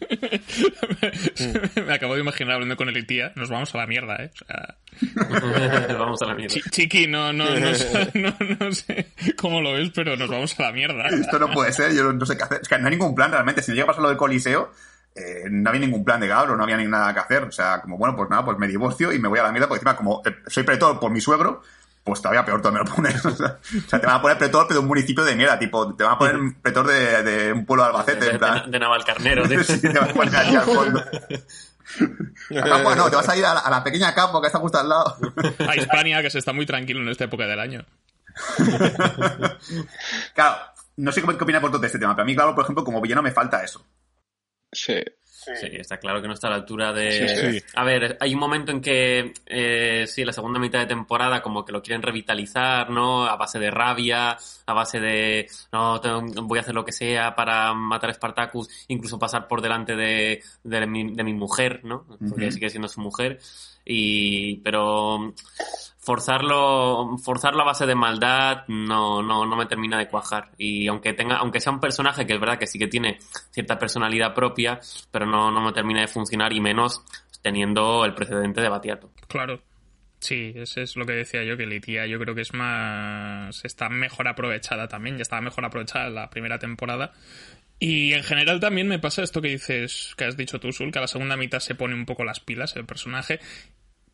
[1.87, 3.33] Me acabo de imaginar hablando con el tía.
[3.37, 4.31] Nos vamos a la mierda, ¿eh?
[4.35, 4.77] O sea,
[5.99, 6.55] Vamos a la mierda.
[6.55, 10.59] chi- chiqui, no, no, no, sé- no, no sé cómo lo ves, pero nos vamos
[10.59, 11.09] a la mierda.
[11.09, 12.61] Esto no puede ser, yo no sé qué hacer.
[12.63, 13.63] Es que no hay ningún plan realmente.
[13.63, 14.73] Si no llega a pasar lo del Coliseo,
[15.15, 17.45] eh, no había ningún plan de Gabro, no había ni nada que hacer.
[17.45, 19.69] O sea, como bueno, pues nada, pues me divorcio y me voy a la mierda,
[19.69, 21.63] porque encima, como eh, soy pretor por mi suegro,
[22.07, 23.25] pues todavía peor todavía me lo pones.
[23.27, 25.59] O sea, o sea, te van a poner pretor, pero de un municipio de mierda,
[25.59, 28.65] tipo, te van a poner pretor de, de un pueblo de Albacete, De, en plan.
[28.65, 29.63] de- de Navalcarnero, tío.
[29.65, 31.01] Sí, te van a poner allí al fondo.
[31.01, 34.59] A Capua no, te vas a ir a la, a la pequeña Capua que está
[34.61, 35.17] justo al lado.
[35.69, 37.85] A Hispania, que se está muy tranquilo en esta época del año.
[40.35, 40.57] Claro,
[40.97, 42.85] no sé cómo qué opina por todo este tema, pero a mí, claro, por ejemplo,
[42.85, 43.85] como villano me falta eso.
[44.73, 45.03] Sí.
[45.55, 47.29] Sí, está claro que no está a la altura de...
[47.53, 47.65] Sí, sí.
[47.75, 51.65] A ver, hay un momento en que, eh, sí, la segunda mitad de temporada como
[51.65, 53.27] que lo quieren revitalizar, ¿no?
[53.27, 57.35] A base de rabia, a base de, no, tengo- voy a hacer lo que sea
[57.35, 62.05] para matar a Spartacus, incluso pasar por delante de, de, mi, de mi mujer, ¿no?
[62.29, 63.39] Porque sigue siendo su mujer.
[63.87, 65.33] Y, pero
[65.99, 70.51] forzarlo, forzarlo a base de maldad no, no, no me termina de cuajar.
[70.59, 73.19] Y aunque tenga, aunque sea un personaje que es verdad que sí que tiene
[73.51, 77.03] cierta personalidad propia, pero no, no me termina de funcionar y menos
[77.43, 79.11] teniendo el precedente de Batiato.
[79.29, 79.61] Claro.
[80.19, 83.65] Sí, ese es lo que decía yo, que Litia yo creo que es más...
[83.65, 87.13] está mejor aprovechada también, ya estaba mejor aprovechada la primera temporada.
[87.79, 90.99] Y en general también me pasa esto que dices, que has dicho tú, Sul, que
[90.99, 93.39] a la segunda mitad se pone un poco las pilas el personaje.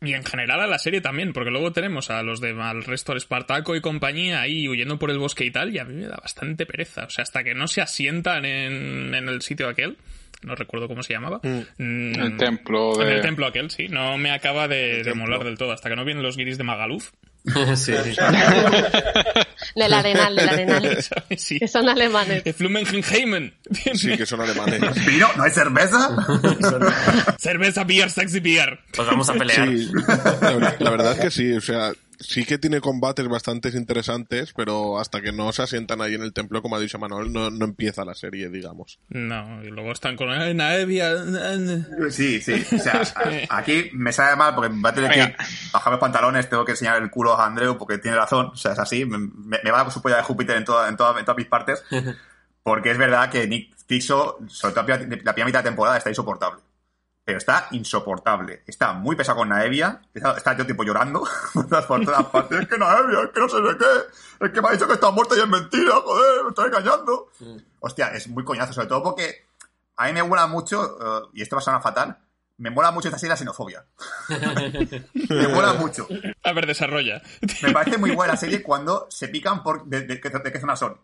[0.03, 3.13] Y en general a la serie también, porque luego tenemos a los de al resto
[3.13, 6.07] de Espartaco y compañía ahí huyendo por el bosque y tal, y a mí me
[6.07, 7.05] da bastante pereza.
[7.05, 9.97] O sea, hasta que no se asientan en, en el sitio aquel,
[10.43, 11.39] no recuerdo cómo se llamaba.
[11.41, 13.15] mm, El templo en de...
[13.15, 13.87] el templo aquel, sí.
[13.87, 15.71] No me acaba de, de molar del todo.
[15.71, 17.11] Hasta que no vienen los guiris de Magaluf.
[17.75, 18.15] sí, sí.
[19.75, 20.97] Del Arenal, del Arenal.
[21.37, 21.59] Sí.
[21.59, 22.43] Que son alemanes.
[22.43, 23.53] De Flumenheimen.
[23.95, 24.81] Sí, que son alemanes.
[25.05, 25.27] ¿Vino?
[25.35, 26.09] ¿No hay cerveza?
[27.39, 28.79] Cerveza, beer, sexy beer.
[28.95, 29.67] Pues vamos a pelear.
[29.67, 29.89] Sí,
[30.59, 34.99] la, la verdad es que sí, o sea, sí que tiene combates bastante interesantes, pero
[34.99, 37.65] hasta que no se asientan ahí en el templo, como ha dicho Manuel, no, no
[37.65, 38.99] empieza la serie, digamos.
[39.09, 41.11] No, y luego están con "Ay, Naevia.
[42.09, 42.63] Sí, sí.
[42.73, 43.01] O sea,
[43.49, 45.35] a- aquí me sabe mal porque va a tener que
[45.71, 48.47] bajar los pantalones, tengo que enseñar el culo a Andreu porque tiene razón.
[48.53, 49.03] O sea, es así.
[49.05, 51.37] Me, me- me va a su polla de Júpiter en, toda, en, toda- en todas
[51.37, 51.83] mis partes.
[52.63, 54.97] Porque es verdad que Nick Tixo, sobre todo la
[55.33, 56.61] primera mitad de temporada, está insoportable.
[57.25, 58.63] Pero está insoportable.
[58.67, 60.01] Está muy pesado con Naevia.
[60.13, 61.67] Está, todo tipo llorando por
[62.05, 62.61] todas partes.
[62.61, 64.45] Es que Naevia, es que no sé de qué.
[64.45, 67.29] Es que me ha dicho que está muerta y es mentira, joder, me está engañando.
[67.79, 69.45] Hostia, es muy coñazo, sobre todo porque
[69.97, 72.17] a mí me mola mucho, eh, y esto va a sonar fatal,
[72.57, 73.83] me mola mucho esta serie la xenofobia.
[75.29, 76.07] me mola mucho.
[76.43, 77.21] A ver, desarrolla.
[77.61, 80.99] Me parece muy buena serie cuando se pican por de, de- de qué zona son.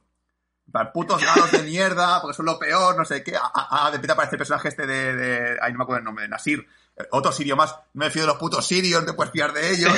[0.72, 3.36] Plan, putos galos de mierda, porque son lo peor, no sé qué.
[3.36, 6.24] Ah, de repente aparece el personaje este de, de- Ay, no me acuerdo el nombre,
[6.24, 6.68] de Nasir.
[7.12, 7.72] Otro sirio más.
[7.94, 9.92] No me fío de los putos sirios, no te puedes fiar de ellos.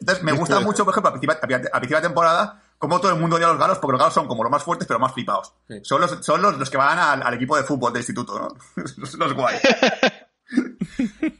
[0.00, 3.18] Entonces, me gusta mucho, por ejemplo, a principio, a principio de temporada, como todo el
[3.20, 5.12] mundo odia a los galos, porque los galos son como los más fuertes, pero más
[5.12, 5.52] flipados.
[5.68, 5.80] Sí.
[5.82, 8.48] Son, los, son los, los que van al, al equipo de fútbol del instituto, ¿no?
[8.96, 9.56] los, los guay.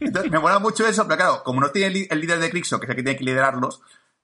[0.00, 2.86] Entonces, me mola mucho eso, pero claro, como no tiene el, líder de Crixo, que
[2.86, 3.80] es el que tiene que liderarlos,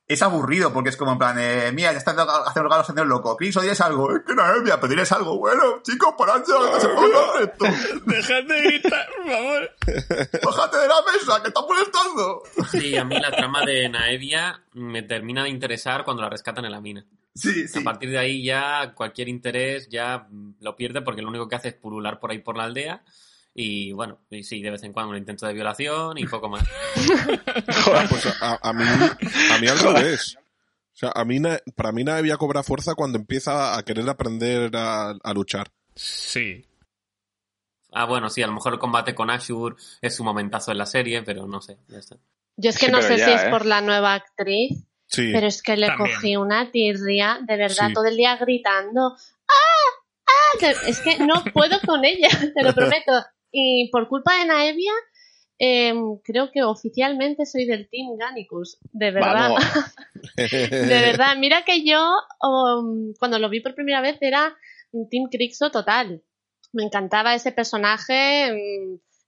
[0.06, 3.04] es aburrido, porque es como en plan, eh, mira, ya están haciendo los galos haciendo
[3.06, 3.36] loco.
[3.38, 4.14] Crixo, diles algo.
[4.14, 5.38] Es que no, mira, pero diles algo.
[5.38, 7.64] Bueno, chicos, parad ya, que se pongan esto.
[8.04, 9.70] Dejad de gritar, por favor.
[10.44, 12.42] Bájate de la mesa, que está molestando.
[12.70, 16.72] Sí, a mí la trama de Naevia me termina de interesar cuando la rescatan en
[16.72, 17.06] la mina.
[17.34, 17.80] Sí, sí.
[17.80, 20.28] A partir de ahí ya cualquier interés ya
[20.60, 23.02] lo pierde porque lo único que hace es pulular por ahí por la aldea
[23.54, 26.64] y bueno, y sí, de vez en cuando un intento de violación y poco más.
[28.10, 30.36] Pues a, a mí, a mí al revés.
[30.36, 31.40] O sea, a mí,
[31.74, 35.68] para mí Naevia cobra fuerza cuando empieza a querer aprender a, a luchar.
[35.94, 36.64] Sí.
[37.92, 40.86] Ah, bueno, sí, a lo mejor el combate con Ashur es su momentazo en la
[40.86, 42.16] serie, pero no sé, ya está.
[42.56, 43.50] Yo es que Sí, no sé ya, si es ¿eh?
[43.50, 45.30] por la nueva actriz, Sí.
[45.32, 46.14] pero es que le También.
[46.16, 47.92] cogí una tirria, de verdad, Sí.
[47.94, 49.16] todo el día gritando.
[49.48, 50.26] ¡Ah!
[50.26, 50.66] ¡Ah!
[50.86, 53.12] Es que no puedo con ella, te lo prometo.
[53.56, 54.92] Y por culpa de Naevia,
[55.58, 59.50] em, creo que oficialmente soy del Team Gannicus, de verdad.
[59.50, 59.64] Vamos.
[60.36, 62.00] De verdad, mira que yo
[62.42, 64.56] um, cuando lo vi por primera vez era
[64.90, 66.24] un Team Crixo total.
[66.72, 68.50] Me encantaba ese personaje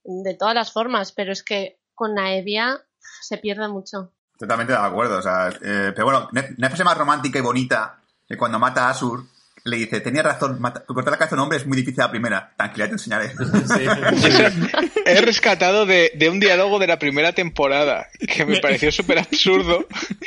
[0.03, 2.81] mm, de todas las formas, pero es que con Naevia
[3.21, 4.11] se pierde mucho.
[4.37, 8.03] Totalmente de acuerdo, o sea, eh, pero bueno, no hay frase más romántica y bonita
[8.27, 9.23] que cuando mata a Asur
[9.67, 12.05] le dice, tenía razón, mata, cortar la cabeza a un hombre es muy difícil a
[12.05, 12.53] la primera.
[12.55, 13.31] Tranquila, te enseñaré.
[15.05, 19.85] He rescatado de, de, un diálogo de la primera temporada que me pareció súper absurdo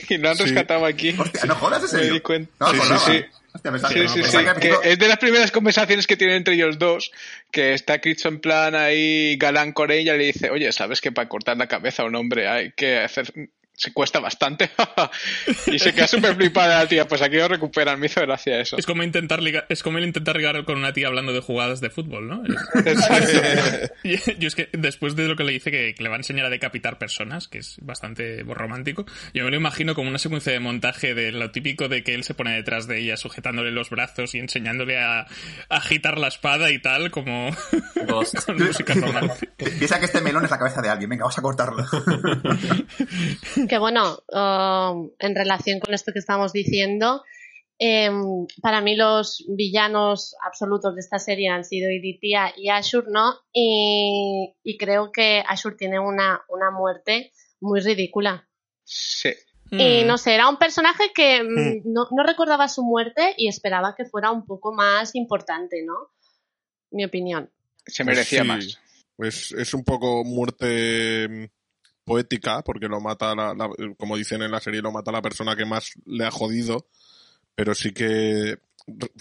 [0.08, 0.44] y lo han sí.
[0.44, 1.14] rescatado aquí.
[1.18, 1.96] Hostia, no jodas ese.
[1.96, 2.52] Me di cuenta.
[2.60, 3.24] No, sí, sí, sí.
[3.52, 4.38] Hostia, sí, sí, sí.
[4.60, 7.10] Que es de las primeras conversaciones que tienen entre ellos dos,
[7.50, 11.10] que está Cristo en plan ahí galán con ella y le dice, oye, ¿sabes que
[11.10, 13.32] para cortar la cabeza a un hombre hay que hacer
[13.80, 14.70] se cuesta bastante.
[15.66, 17.08] y se queda súper flipada la tía.
[17.08, 18.76] Pues aquí lo recuperan, me hizo gracia eso.
[18.76, 21.88] Es como intentar ligar, es como intentar ligar con una tía hablando de jugadas de
[21.88, 22.42] fútbol, ¿no?
[22.84, 23.94] Exacto.
[24.04, 26.44] yo es que después de lo que le dice que, que, le va a enseñar
[26.44, 30.60] a decapitar personas, que es bastante romántico, yo me lo imagino como una secuencia de
[30.60, 34.34] montaje de lo típico de que él se pone detrás de ella sujetándole los brazos
[34.34, 35.26] y enseñándole a, a
[35.70, 37.50] agitar la espada y tal, como
[38.46, 39.52] con música romántica.
[39.56, 41.86] Piensa que este melón es la cabeza de alguien, venga, vamos a cortarlo
[43.70, 47.22] que bueno, uh, en relación con esto que estamos diciendo,
[47.78, 48.10] eh,
[48.60, 53.32] para mí los villanos absolutos de esta serie han sido Iditia y Ashur, ¿no?
[53.52, 58.48] Y, y creo que Ashur tiene una, una muerte muy ridícula.
[58.82, 59.30] Sí.
[59.70, 61.82] Y no sé, era un personaje que mm.
[61.84, 66.10] no, no, recordaba su muerte y esperaba que fuera un poco más importante, ¿no?
[66.90, 67.52] Mi opinión.
[67.86, 68.74] Se merecía pues sí.
[68.74, 68.80] más.
[69.14, 71.52] Pues es un poco muerte
[72.04, 75.56] poética, porque lo mata, la, la, como dicen en la serie, lo mata la persona
[75.56, 76.88] que más le ha jodido,
[77.54, 78.58] pero sí que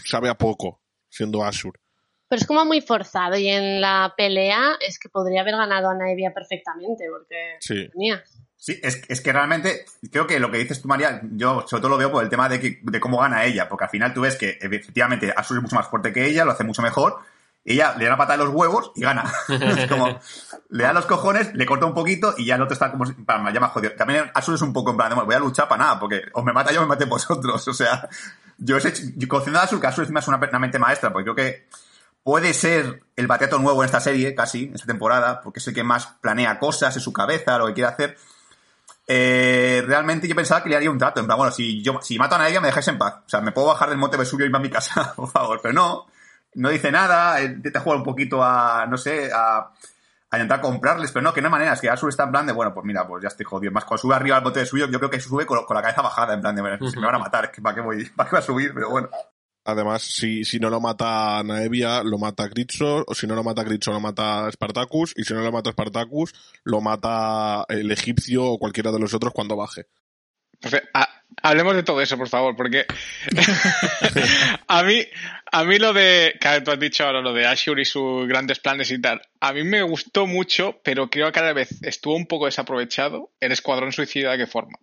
[0.05, 1.79] sabe a poco, siendo Ashur.
[2.27, 5.95] Pero es como muy forzado y en la pelea es que podría haber ganado a
[5.95, 7.89] Naevia perfectamente, porque sí.
[7.95, 8.23] Mía.
[8.55, 11.91] Sí, es, es, que realmente creo que lo que dices tú, María, yo sobre todo
[11.91, 14.21] lo veo por el tema de, que, de cómo gana ella, porque al final tú
[14.21, 17.19] ves que efectivamente Ashur es mucho más fuerte que ella, lo hace mucho mejor,
[17.65, 19.31] ella le da una patada en los huevos y gana.
[19.49, 20.19] es como,
[20.69, 23.51] le da los cojones, le corta un poquito y ya el otro está como, para,
[23.51, 23.93] ya más jodido.
[23.93, 26.53] También Azul es un poco en plan, voy a luchar para nada, porque o me
[26.53, 27.67] mata yo o me mate vosotros.
[27.69, 28.09] O sea,
[28.57, 31.67] yo, yo conociendo a que Azul es una, una mente maestra, porque creo que
[32.23, 35.73] puede ser el bateato nuevo en esta serie, casi, en esta temporada, porque es el
[35.73, 38.17] que más planea cosas en su cabeza, lo que quiere hacer.
[39.07, 42.17] Eh, realmente yo pensaba que le haría un trato, en plan, bueno, si yo si
[42.17, 43.15] mato a nadie me dejáis en paz.
[43.25, 45.59] O sea, me puedo bajar del monte Vesubio y irme a mi casa, por favor,
[45.61, 46.07] pero no
[46.55, 49.71] no dice nada, intenta jugar un poquito a, no sé, a,
[50.31, 52.45] a intentar comprarles, pero no, que no hay manera, es que Azul está en plan
[52.45, 53.71] de, bueno, pues mira, pues ya estoy jodido.
[53.71, 55.81] Más cuando sube arriba al bote de suyo, yo creo que sube con, con la
[55.81, 58.29] cabeza bajada, en plan de, bueno, se me van a matar, ¿para qué voy, para
[58.29, 58.73] qué voy a subir?
[58.73, 59.09] Pero bueno.
[59.65, 63.63] Además, si, si no lo mata Naevia, lo mata Gritso, o si no lo mata
[63.63, 66.33] Gritso, lo mata Spartacus, y si no lo mata Spartacus,
[66.63, 69.87] lo mata el egipcio o cualquiera de los otros cuando baje.
[70.93, 72.85] Ah, hablemos de todo eso, por favor, porque
[74.67, 75.05] a mí,
[75.51, 78.59] a mí lo de, que tú has dicho ahora, lo de Ashur y sus grandes
[78.59, 82.27] planes y tal, a mí me gustó mucho, pero creo que cada vez estuvo un
[82.27, 84.77] poco desaprovechado el Escuadrón Suicida qué forma.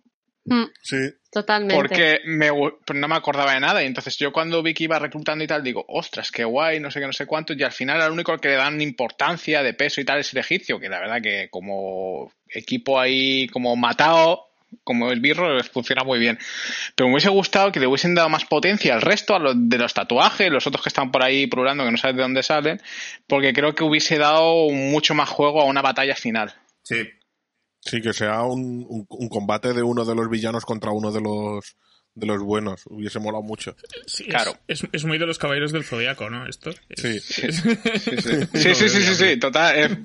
[0.81, 0.97] Sí.
[1.29, 1.75] Totalmente.
[1.75, 5.43] Porque me, no me acordaba de nada y entonces yo cuando vi que iba reclutando
[5.43, 8.01] y tal digo, ostras, qué guay, no sé qué, no sé cuánto y al final
[8.01, 10.89] al único al que le dan importancia de peso y tal es el egipcio, que
[10.89, 14.46] la verdad que como equipo ahí como matado
[14.83, 16.37] como el birro les funciona muy bien.
[16.95, 19.77] Pero me hubiese gustado que le hubiesen dado más potencia al resto, a los de
[19.77, 22.81] los tatuajes, los otros que están por ahí probando que no sabes de dónde salen,
[23.27, 26.53] porque creo que hubiese dado mucho más juego a una batalla final.
[26.83, 27.07] Sí.
[27.81, 31.21] Sí, que sea un, un, un combate de uno de los villanos contra uno de
[31.21, 31.75] los
[32.17, 32.81] de los buenos.
[32.87, 33.75] Hubiese molado mucho.
[34.07, 34.57] Sí, claro.
[34.67, 36.47] Es, es, es, muy de los caballeros del zodiaco, ¿no?
[36.47, 36.71] Esto.
[36.95, 37.19] Sí.
[37.19, 37.75] Sí, sí,
[38.53, 39.77] sí, sí, sí, sí, sí, total.
[39.77, 39.97] Eh.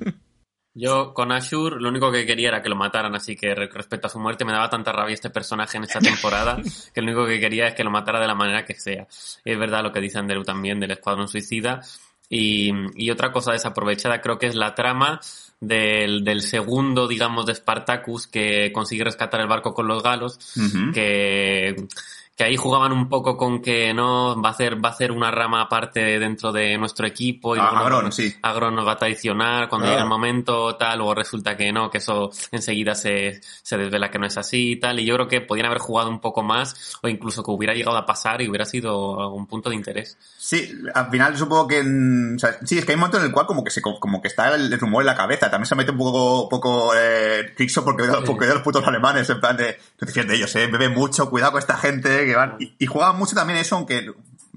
[0.75, 4.11] Yo con Ashur lo único que quería era que lo mataran, así que respecto a
[4.11, 6.57] su muerte me daba tanta rabia este personaje en esta temporada
[6.95, 9.07] que lo único que quería es que lo matara de la manera que sea.
[9.45, 11.81] Y es verdad lo que dice Andrew también del Escuadrón Suicida.
[12.29, 15.21] Y, y otra cosa desaprovechada creo que es la trama
[15.61, 20.61] del, del, segundo, digamos, de Spartacus que consigue rescatar el barco con los galos, uh
[20.61, 20.95] -huh.
[20.95, 21.77] que
[22.37, 25.31] que ahí jugaban un poco con que no va a hacer va a hacer una
[25.31, 28.35] rama aparte dentro de nuestro equipo y ah, luego Agron, nos, sí.
[28.43, 29.99] Agron nos va a traicionar cuando Claro.
[29.99, 34.19] llegue el momento tal o resulta que no que eso enseguida se, se desvela que
[34.19, 36.99] no es así y tal y yo creo que podían haber jugado un poco más
[37.03, 40.69] o incluso que hubiera llegado a pasar y hubiera sido un punto de interés Sí,
[40.93, 41.81] al final supongo que.
[41.81, 44.21] o sea, sí, es que hay un momento en el cual como que se como
[44.21, 45.49] que está el, rumor en la cabeza.
[45.49, 49.57] También se mete un poco, poco eh, porque, porque de los putos alemanes, en plan
[49.57, 49.79] de.
[50.01, 52.57] No te fíes de ellos, eh, bebe mucho, cuidado con esta gente que van.
[52.59, 53.99] Y, y juegan mucho también eso, aunque,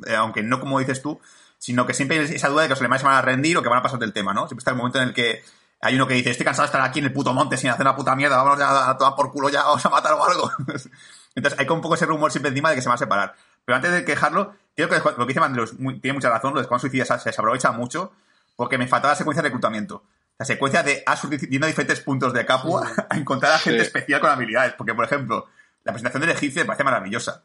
[0.08, 1.20] eh, aunque no como dices tú,
[1.58, 3.64] sino que siempre hay esa duda de que los alemanes se van a rendir o
[3.64, 4.42] que van a pasar del tema, ¿no?
[4.48, 5.44] Siempre está el momento en el que
[5.82, 7.82] hay uno que dice, estoy cansado de estar aquí en el puto monte sin hacer
[7.86, 10.52] una puta mierda, vámonos ya a tomar por culo ya, vamos a matar o algo.
[11.36, 13.36] Entonces hay como un poco ese rumor siempre encima de que se van a separar.
[13.66, 16.60] Pero antes de quejarlo, creo que lo que dice Mandros muy- tiene mucha razón, lo
[16.60, 18.14] de Escuadrón Suicida se, se aprovecha mucho
[18.56, 20.04] porque me faltaba la secuencia de reclutamiento.
[20.38, 23.86] la secuencia de Asur yendo a diferentes puntos de Capua a encontrar a gente Sí.
[23.88, 24.74] especial con habilidades.
[24.74, 25.48] Porque, por ejemplo,
[25.84, 27.44] la presentación del egipcio me parece maravillosa.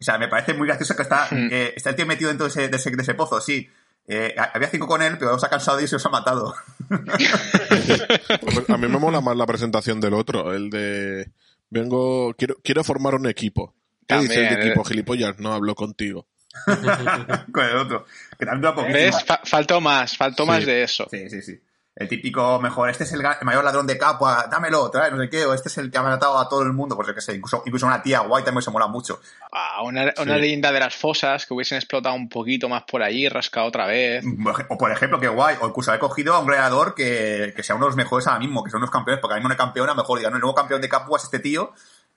[0.00, 2.50] O sea, me parece muy gracioso que está, eh, está el tío metido dentro de
[2.50, 3.68] ese, de ese, de ese pozo, sí.
[4.08, 6.54] Eh, había cinco con él, pero se ha cansado y se los ha matado.
[8.68, 11.30] A mí me mola más la presentación del otro, el de
[11.68, 13.74] vengo, quiero, quiero formar un equipo.
[14.06, 14.88] ¿Qué dice el También, de equipo, eh.
[14.88, 15.38] gilipollas?
[15.38, 16.26] No hablo contigo.
[17.52, 18.06] con el otro.
[18.38, 18.92] Que también.
[18.92, 19.24] ¿Ves?
[19.24, 20.48] Fa- faltó más, faltó Sí.
[20.48, 21.06] más de eso.
[21.10, 21.60] Sí, sí, sí.
[22.00, 25.44] El típico mejor, este es el, mayor ladrón de Capua, dámelo, trae, no sé qué,
[25.44, 27.34] o este es el que ha matado a todo el mundo, pues yo qué sé,
[27.34, 29.20] incluso, incluso una tía guay también se mola mucho.
[29.52, 33.28] Ah, una, una leyenda de las fosas que hubiesen explotado un poquito más por allí,
[33.28, 34.24] rascado otra vez.
[34.70, 37.76] O por ejemplo, qué guay, o incluso haber cogido a un gladiador que, que sea
[37.76, 39.58] uno de los mejores ahora mismo, que son unos campeones, porque ahora mismo no hay
[39.58, 41.74] campeón, a lo mejor digan, no, el nuevo campeón de Capua es este tío,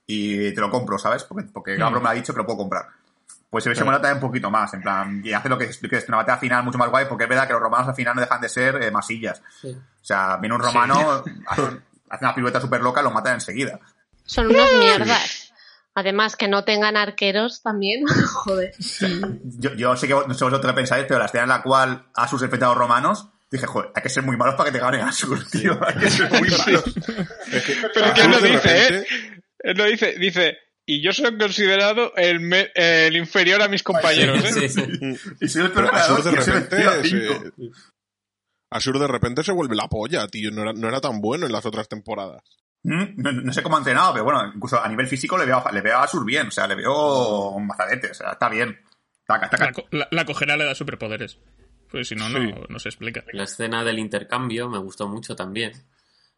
[0.08, 1.26] y te lo compro, ¿sabes?
[1.26, 2.86] Porque, porque Gabro me ha dicho que lo puedo comprar.
[3.54, 5.98] Pues se hubiese molado también un poquito más, en plan, y hace lo que que
[5.98, 8.16] es una batalla final mucho más guay, porque es verdad que los romanos al final
[8.16, 9.44] no dejan de ser eh, masillas.
[9.62, 9.68] Sí.
[9.70, 11.62] O sea, viene un romano, hace,
[12.10, 13.80] hace una pirueta súper loca y lo mata enseguida.
[14.26, 15.54] Son unas mierdas.
[15.94, 18.08] Además, que no tengan arqueros también.
[18.34, 18.74] Joder.
[19.60, 22.08] Yo, yo sé que no sé vosotros qué pensáis, pero la escena en la cual
[22.16, 24.84] Asus enfrenta a los romanos, dije, joder, hay que ser muy malos para que te
[24.84, 25.80] ganen Asus, tío.
[25.86, 26.84] Hay que ser muy malos.
[27.94, 29.42] Pero Asur ¿quién lo de dice, repente- eh?
[29.60, 34.43] Él lo dice, dice, y yo soy considerado el, me- el inferior a mis compañeros,
[34.43, 34.52] ¿eh?
[34.54, 34.82] Sí, sí.
[35.41, 37.52] Y soy el Asur de repente se-.
[38.72, 40.52] Asur de repente se vuelve la polla, tío.
[40.52, 42.41] No era, no era tan bueno en las otras temporadas.
[42.84, 45.65] Mm, No, no sé cómo ha entrenado, pero bueno, incluso a nivel físico le veo,
[45.65, 48.50] a- le veo a Asur bien, o sea, le veo un mazadete, o sea, está
[48.50, 48.80] bien.
[49.26, 49.65] Taca, taca.
[49.67, 51.39] La, co- la, la cojera le da superpoderes.
[51.89, 53.24] Pues si no, no, no se explica.
[53.32, 55.72] La escena del intercambio me gustó mucho también.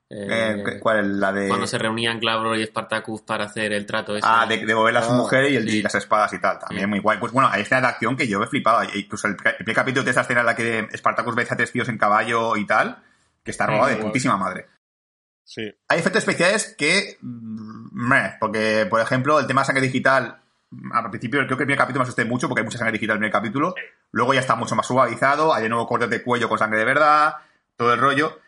[0.09, 1.47] Eh, Eh, ¿Cuál es la de...?
[1.47, 4.27] Cuando se reunían Clavro y Spartacus para hacer el trato ese.
[4.29, 5.77] Ah, de, de mover a su Ah, mujer y, el, sí.
[5.77, 6.59] y las espadas y tal.
[6.59, 6.87] También Sí.
[6.89, 7.17] muy guay.
[7.17, 8.85] Pues bueno, hay escenas de acción que yo me flipaba.
[8.85, 11.55] E Incluso el, el primer capítulo de esa escena en la que Spartacus ve a
[11.55, 12.97] tres tíos en caballo y tal,
[13.43, 14.67] que está robado de putísima madre.
[15.43, 15.61] Sí.
[15.87, 17.17] Hay efectos especiales que.
[17.21, 20.39] mm, meh, porque, por ejemplo, el tema de sangre digital.
[20.69, 22.93] mm, Al principio, creo que el primer capítulo me asusté mucho porque hay mucha sangre
[22.93, 23.73] digital en el primer capítulo.
[24.11, 25.51] Luego ya está mucho más suavizado.
[25.53, 27.35] Hay de nuevo cortes de cuello con sangre de verdad.
[27.75, 28.39] Todo el rollo.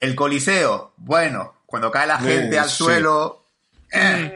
[0.00, 2.76] El coliseo, bueno, cuando cae la Eh, gente al sí.
[2.76, 3.44] suelo.
[3.92, 4.32] eh,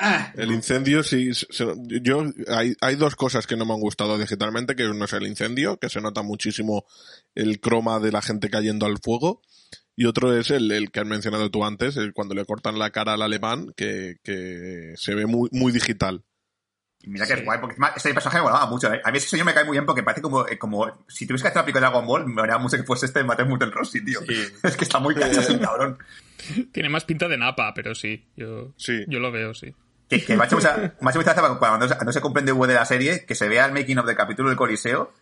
[0.00, 0.26] eh.
[0.36, 1.32] El incendio, sí.
[1.34, 5.04] se- se- yo, hay, hay dos cosas que no me han gustado digitalmente, que uno
[5.04, 6.84] es el incendio, que se nota muchísimo
[7.34, 9.40] el croma de la gente cayendo al fuego.
[9.96, 12.90] Y otro es el, el que has mencionado tú antes, el cuando le cortan la
[12.90, 16.24] cara al alemán, que, que se ve muy, muy digital.
[17.06, 18.92] Y mira que es guay, porque encima este personaje me molaba mucho.
[18.92, 19.00] ¿eh?
[19.04, 21.42] A mí ese señor me cae muy bien porque parece como, eh, como si tuviese
[21.42, 23.72] que hacer la película de Dragon Ball, me molaba mucho que fuese este Mateo Mutel
[23.72, 24.20] Rossi, tío.
[24.62, 25.98] Es que está muy cachas el cabrón.
[26.72, 28.26] Tiene más pinta de napa, pero sí.
[28.36, 29.04] Yo, Sí.
[29.08, 29.74] yo lo veo, sí.
[30.08, 32.20] Que, que me ha hecho mucha, me ha hecho mucha gracia cuando no, se- se
[32.20, 35.12] comprende V de la serie, que se vea el making of del capítulo del Coliseo,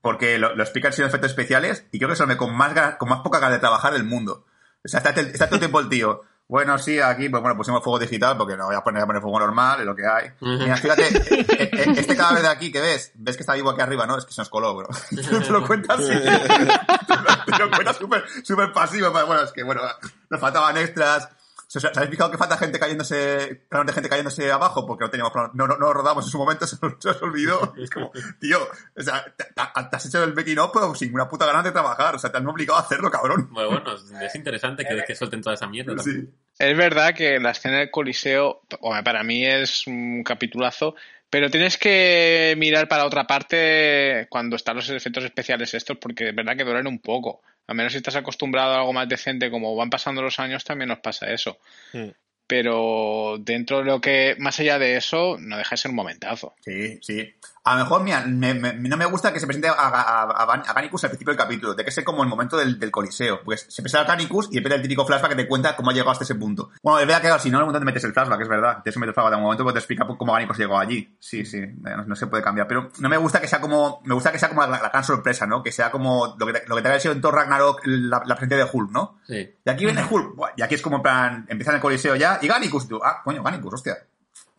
[0.00, 2.96] porque lo, lo explican sin efectos especiales, y creo que es el hombre con más,
[2.96, 4.46] con más poca ganas de trabajar del mundo.
[4.84, 6.22] O sea, está, está todo el tiempo el tío.
[6.50, 9.22] Bueno, sí, aquí, pues bueno, pusimos fuego digital porque no voy a poner, a poner
[9.22, 10.32] fuego normal, es lo que hay.
[10.40, 13.80] Mira, fíjate, eh, eh, este cadáver de aquí que ves, ves que está vivo aquí
[13.82, 14.18] arriba, ¿no?
[14.18, 14.88] Es que se nos coló, bro.
[15.10, 16.10] Te lo cuentas así.
[17.46, 19.12] Te lo cuentas súper, súper pasivo.
[19.12, 19.80] pero Bueno, es que, bueno,
[20.28, 21.28] nos faltaban extras.
[21.70, 24.84] ¿Se os habéis fijado que falta gente cayéndose, planos de gente cayéndose abajo?
[24.84, 27.22] Porque no teníamos planos, no, no, no rodamos en su momento, se nos, se nos
[27.22, 27.72] olvidó.
[27.78, 28.58] Es como, tío,
[28.96, 32.16] o sea, te, has hecho el making pero sin una puta ganas de trabajar.
[32.16, 33.48] O sea, te han obligado a hacerlo, cabrón.
[33.52, 35.96] Bueno, bueno, es interesante que, que suelten toda esa mierda.
[36.02, 36.28] Sí.
[36.58, 40.96] Es verdad que la escena del Coliseo, hombre, para mí es un capitulazo,
[41.30, 46.34] pero tienes que mirar para otra parte cuando están los efectos especiales estos, porque es
[46.34, 47.42] verdad que duelen un poco.
[47.70, 50.88] A menos si estás acostumbrado a algo más decente, como van pasando los años, también
[50.88, 51.60] nos pasa eso.
[51.92, 52.08] Mm.
[52.48, 56.52] Pero dentro de lo que, más allá de eso, no deja de ser un momentazo.
[56.64, 57.32] Sí, sí.
[57.62, 60.46] A lo mejor, mira, me- me- no me gusta que se presente a, a, a,
[60.46, 62.90] Gan- a Gannicus al principio del capítulo, de que es como el momento del, del
[62.90, 63.42] coliseo.
[63.44, 65.92] Pues se presenta a Gannicus y empieza el típico flashback que te cuenta cómo ha
[65.92, 66.70] llegado hasta ese punto.
[66.82, 68.82] Bueno, es verdad que si no, en algún momento te metes el flashback, es verdad.
[68.82, 71.16] Te metes el flashback en un momento, pues te explica cómo Gannicus llegó allí.
[71.20, 72.66] Sí, sí, no, no se puede cambiar.
[72.66, 75.04] Pero no me gusta que sea como, me gusta que sea como la, la gran
[75.04, 75.62] sorpresa, ¿no?
[75.62, 78.22] Que sea como lo que, te- lo que te había sido en Thor Ragnarok la,
[78.24, 79.18] la presencia de Hulk, ¿no?
[79.26, 79.54] Sí.
[79.64, 82.38] Y aquí viene Hulk, y aquí es como en plan, empieza en el coliseo ya,
[82.40, 83.98] y Gannicus, tú, ah, coño, Gannicus, hostia.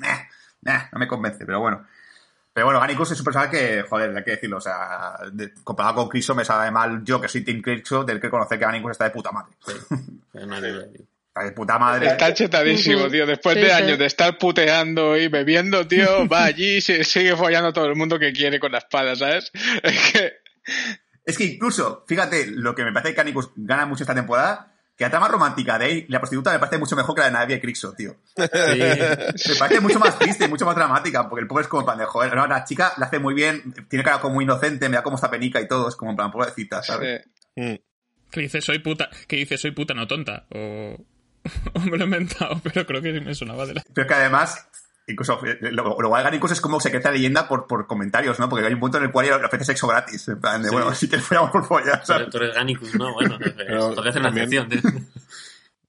[0.04, 1.84] Eh, no me convence, pero bueno.
[2.54, 5.96] Pero bueno, Gannicus es un personaje que, joder, hay que decirlo, o sea, de- comparado
[5.96, 8.91] con Criso me sabe mal yo, que soy Team Criso, del que conocer que Gannicus
[8.91, 9.52] está de puta madre.
[9.66, 9.76] Tío.
[11.34, 12.08] Está de puta madre.
[12.08, 13.26] Está chetadísimo, tío.
[13.26, 13.72] Después Sí, de sí.
[13.72, 17.86] años de estar puteando y bebiendo, tío, va allí y se sigue follando a todo
[17.86, 19.52] el mundo que quiere con la espada, ¿sabes?
[19.84, 20.34] Es que
[21.26, 25.04] Es que incluso, fíjate, lo que me parece que Gannicus gana mucho esta temporada, que
[25.06, 27.54] la trama romántica de él la prostituta me parece mucho mejor que la de Navi
[27.56, 28.16] y Crixo, tío.
[28.38, 31.86] Me parece mucho más triste y mucho más dramática, porque el pobre es como en
[31.86, 34.89] plan de, joder, no, la chica la hace muy bien, tiene cara como muy inocente,
[34.89, 37.22] me da como esta penica y todo, es como en plan, pobrecita, ¿sabes?
[37.22, 37.26] eh,
[37.56, 37.76] Mm.
[38.32, 40.46] Que dice soy puta, que dice soy puta no tonta.
[40.56, 40.96] O,
[41.74, 43.84] o me lo he inventado, pero creo que me sonaba de la.
[43.94, 44.70] Pero que además,
[45.08, 48.47] incluso eh, lo, lo guay de Garnicus es como secreta leyenda por, por comentarios, ¿no?
[48.49, 50.28] Porque hay un punto en el cual le ofrece sexo gratis.
[50.28, 50.74] En plan de, Sí.
[50.76, 52.30] bueno, si te follamos por follar, ¿sabes?
[52.30, 53.14] tú eres Gannicus, ¿no?
[53.14, 54.93] Bueno, Pero podría hacer una también- excepción.
[54.93, 55.02] tío.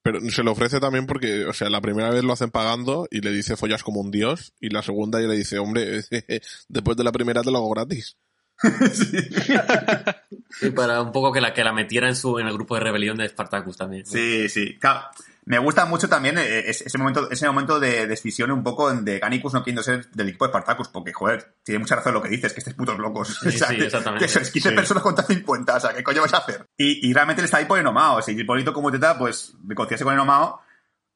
[0.04, 3.20] Pero se lo ofrece también porque, o sea, la primera vez lo hacen pagando y
[3.20, 6.02] le dice follas como un dios y la segunda ya le dice, hombre,
[6.68, 8.16] después de la primera te lo hago gratis.
[10.60, 12.82] Y para un poco que la, que la metiera en su en el grupo de
[12.82, 14.06] rebelión de Spartacus también.
[14.06, 14.78] Sí, sí.
[14.78, 15.00] Claro,
[15.46, 19.54] me gusta mucho también eh, ese momento, ese momento de decisión un poco de Ganicus
[19.54, 22.52] no queriendo ser del equipo de Spartacus, porque, joder, tiene mucha razón lo que dices,
[22.52, 23.38] que estés putos locos.
[23.42, 24.24] Sí, sí, que- exactamente.
[24.26, 24.74] Que sois 15 Sí.
[24.74, 26.66] personas contra 50, o sea, ¿qué coño vais a hacer?
[26.76, 29.54] Y, y realmente le está ahí por Enomao, o sea, y Hipólito como teta, pues,
[29.66, 30.60] reconciliarse con Enomao,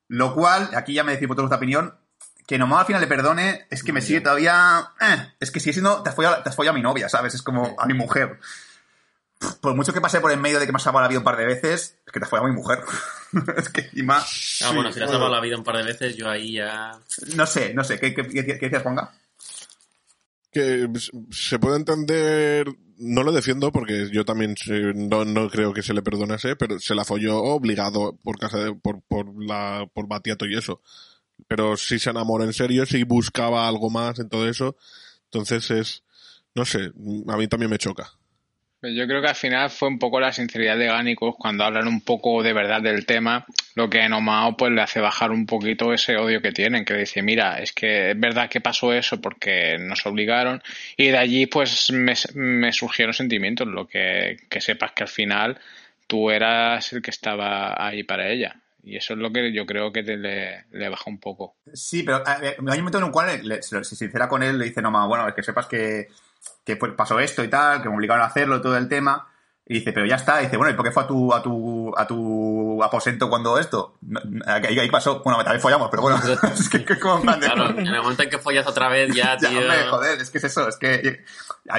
[0.09, 1.95] lo cual, aquí ya me decís vosotros vuestra opinión,
[2.47, 5.73] que Enomao al final le perdone, es que me sigue todavía, eh, es que sigue
[5.73, 7.35] siendo, te has follado, te has follado a mi novia, ¿sabes?
[7.35, 8.39] Es como a mi mujer.
[9.61, 11.25] Por mucho que pase por en medio de que me has salvado la vida un
[11.25, 12.79] par de veces, es que te has follado a mi mujer.
[13.57, 14.25] es que encima,
[14.65, 16.93] Ah, bueno, si le has salvado la vida un par de veces, yo ahí ya.
[17.35, 19.13] no sé, no sé, ¿qué, qué, qué, qué decías, Ponga?
[20.53, 20.89] Que
[21.33, 22.67] se puede entender,
[22.99, 24.55] no lo defiendo porque yo también
[24.95, 28.75] no, no creo que se le perdonase, pero se la folló obligado por casa de,
[28.75, 30.81] por, por la, por Batiato y eso.
[31.49, 34.77] Pero si se enamoró en serio, si buscaba algo más en todo eso,
[35.25, 36.03] entonces es,
[36.55, 36.91] no sé,
[37.29, 38.11] a mí también me choca.
[38.81, 41.89] Pues Yo creo que al final fue un poco la sinceridad de Gánicos cuando hablan
[41.89, 45.47] un poco de verdad del tema, lo que a Nomao pues le hace bajar un
[45.47, 49.19] poquito ese odio que tienen, que dice, mira, es que es verdad que pasó eso
[49.21, 50.63] porque nos obligaron
[50.97, 55.59] y de allí pues me, me surgieron sentimientos, lo que, que sepas que al final
[56.07, 58.61] tú eras el que estaba ahí para ella.
[58.87, 61.57] Y eso es lo que yo creo que te le, baja un poco.
[61.75, 64.67] Sí, pero eh, hay un momento en el cual le- se sincera con él, le
[64.67, 66.07] dice, no, ma, bueno, es que sepas que,
[66.65, 69.29] que fue- pasó esto y tal, que me obligaron a hacerlo, todo el tema.
[69.69, 70.41] Y dice, pero ya está.
[70.41, 73.59] Y dice, bueno, ¿y por qué fue a tu, a tu, a tu aposento cuando
[73.59, 73.99] esto?
[74.47, 75.23] Ahí, ahí pasó.
[75.25, 76.21] Bueno, también follamos, pero bueno.
[76.55, 79.37] es que, que como de- Claro, en el momento en que follas otra vez, ya,
[79.41, 79.59] Ya, tío.
[79.59, 81.25] hombre, joder, es que es eso, es que eh,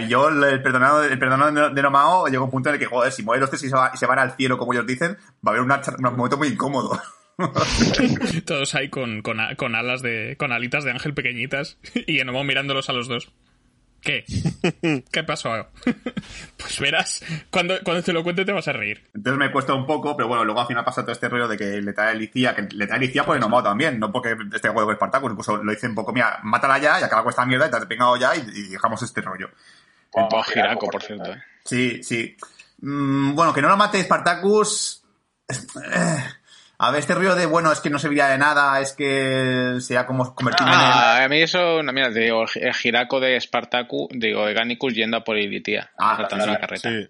[0.10, 3.12] yo el perdonado, el perdonado de- Nomao llegó a un punto en el que, joder,
[3.14, 5.18] si mueren los tres y se, va- y se van al cielo, como ellos dicen,
[5.46, 7.02] va a haber una un momento muy incómodo.
[8.46, 10.36] Todos ahí con, con alas de.
[10.38, 11.78] con alitas de ángel pequeñitas.
[11.94, 13.30] Y Enomo mirándolos a los dos.
[14.02, 14.26] ¿Qué?
[15.12, 15.68] ¿Qué pasó?
[16.58, 19.10] Pues verás, cuando, cuando te lo cuente te vas a reír.
[19.14, 21.56] Entonces me cuesta un poco, pero bueno, luego al final pasa todo este rollo de
[21.56, 24.70] que le trae Licia, que le trae Licia por Enomao también, no porque esté de
[24.70, 27.46] acuerdo con Spartacus, incluso lo dice un poco, mira, mátala ya y acaba con esta
[27.46, 29.50] mierda y te has pegado ya y, y dejamos este rollo.
[30.14, 31.32] Un poco giraco, por cierto.
[31.32, 31.44] ¿eh?
[31.64, 32.36] Sí, sí.
[32.82, 35.04] Mm, bueno, que no lo mate Spartacus.
[36.80, 40.06] A ver, este rollo de, bueno, es que no servía de nada, es que sea
[40.06, 40.78] como convertirme en...
[40.80, 44.54] Ah, a mí eso, no, mira, te digo, el, el giraco de Spartacus, digo, de
[44.54, 46.90] Gannicus yendo a por Ilitia, Ah, sí, la carreta.
[46.90, 47.10] Sí.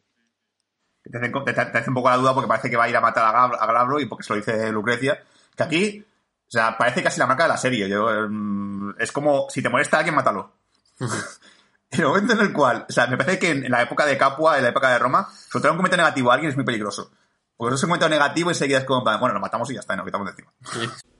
[1.11, 2.95] Te hace, te- te hace un poco la duda porque parece que va a ir
[2.95, 5.22] a matar a, Gab- a Glabro y porque se lo dice Lucrecia.
[5.55, 6.05] Que aquí,
[6.47, 7.89] o sea, parece casi la marca de la serie.
[7.89, 10.53] Yo, em, es como, si te molesta a alguien, mátalo.
[11.91, 14.18] el momento en el cual, o sea, me parece que en, en la época de
[14.18, 17.11] Capua, en la época de Roma, soltar un comentario negativo a alguien es muy peligroso.
[17.58, 19.80] Porque eso es un comentario negativo y enseguida es como, bueno, lo matamos y ya
[19.80, 20.51] está, y nos quitamos de encima.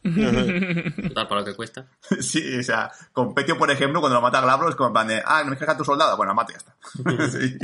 [0.04, 1.88] Total, para lo que cuesta.
[2.22, 4.94] Sí, o sea, con Petio, por ejemplo, cuando lo mata a Glabro es como en
[4.94, 7.28] plan de, ah, no me quejas a tu soldado, bueno, lo mato y ya está.
[7.40, 7.58] sí,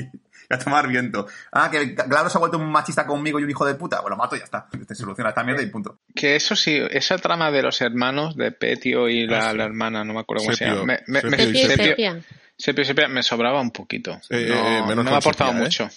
[0.50, 1.26] y a tomar viento.
[1.52, 4.16] Ah, que Glabro se ha vuelto un machista conmigo y un hijo de puta, bueno,
[4.18, 4.68] lo mato y ya está.
[4.88, 6.00] Te soluciona esta mierda y punto.
[6.16, 9.58] Que eso sí, esa trama de los hermanos, de Petio y la, Ah, sí.
[9.58, 10.84] la hermana, no me acuerdo cómo se llama.
[10.84, 11.86] Me, me- me- Sepio y Sepio.
[11.86, 12.22] sepia.
[12.58, 14.20] Sepio, Sepia, me sobraba un poquito.
[14.30, 15.90] Eh, no, eh, menos no me ha aportado Sepia, ¿eh?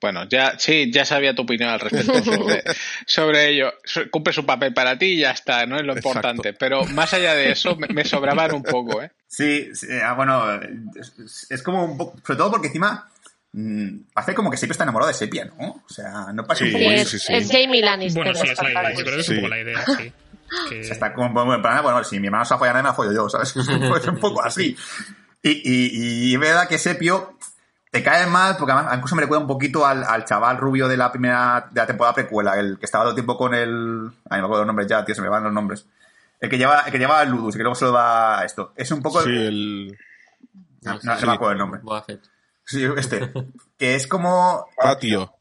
[0.00, 2.62] Bueno, ya, sí, ya sabía tu opinión al respecto sobre,
[3.06, 3.72] sobre ello.
[4.10, 6.08] Cumple su papel para ti y ya está, no es lo Exacto.
[6.10, 6.52] importante.
[6.52, 9.10] Pero más allá de eso, me, me sobraban un poco, ¿eh?
[9.26, 10.60] Sí, sí, ah, bueno,
[10.94, 13.08] es, es como un poco, sobre todo porque encima,
[13.52, 15.82] mm, parece como que Sepia está enamorado de Sepia, ¿no?
[15.84, 17.32] O sea, no parece Sí, un Sí, poco es, sí, sí.
[17.34, 18.22] es Jamie Lannister.
[18.22, 18.70] Bueno, sí, es la idea.
[18.82, 18.98] Spartacus.
[18.98, 19.32] Yo creo que es Sí.
[19.32, 20.12] un poco la idea, sí.
[20.68, 22.82] Que- O sea, está como bueno, bueno, si mi hermano se va a follar a
[22.82, 23.54] nadie, me la follo yo, ¿sabes?
[24.02, 24.76] Es un poco así.
[25.42, 27.36] Y, y, y es verdad que Sepio
[27.98, 30.96] te cae mal, porque además incluso me recuerda un poquito al, al chaval rubio de
[30.96, 34.10] la primera, de la temporada precuela, el que estaba todo el tiempo con el...
[34.28, 35.86] Ay, no me acuerdo los nombres ya, tío, se me van los nombres.
[36.40, 38.72] El que lleva, el que lleva el Ludus, y que luego se lo da esto.
[38.76, 39.22] Es un poco...
[39.22, 39.98] Sí, el- el...
[40.82, 41.80] No, No, no, sí, no me acuerdo el nombre.
[42.64, 43.32] Sí, este.
[43.78, 44.66] Que es como...
[44.82, 45.32] Ah, tío.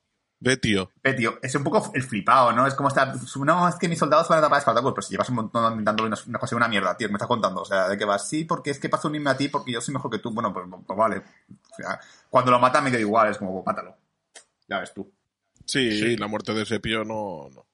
[0.46, 0.92] Ve, tío.
[1.02, 2.68] Petio, es un poco el flipado, ¿no?
[2.68, 3.12] Es como estar.
[3.44, 6.06] No, es que mis soldados van a tapar Espartacus, pero si llevas un montón intentando
[6.06, 7.62] una, una cosa, una mierda, tío, me estás contando.
[7.64, 9.82] O sea, de que vas, sí, porque es que paso unirme a ti porque yo
[9.82, 10.30] soy mejor que tú.
[10.30, 11.18] Bueno, pues, pues vale.
[11.72, 13.98] O sea, cuando lo matan me quedo igual, es como, pues, mátalo.
[14.68, 15.12] Ya ves tú.
[15.66, 17.66] Sí, la muerte de Sepio no, no,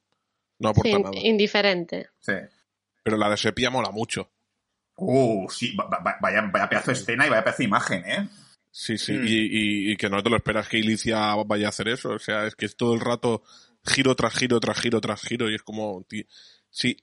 [0.60, 1.12] no aporta Sí, nada.
[1.18, 2.10] indiferente.
[2.22, 2.34] Sí.
[3.04, 4.30] Pero la de Sepia mola mucho.
[4.96, 8.30] Uh, sí, va- va- vaya, vaya pedazo de escena y vaya pedazo de imagen, ¿eh?
[8.72, 9.28] Sí, sí, Mm.
[9.28, 12.10] y, y- y que no te lo esperas que Ilicia vaya a hacer eso.
[12.12, 13.44] O sea, es que es todo el rato
[13.86, 16.24] giro tras giro tras giro tras giro y es como, tío,
[16.70, 16.98] sí,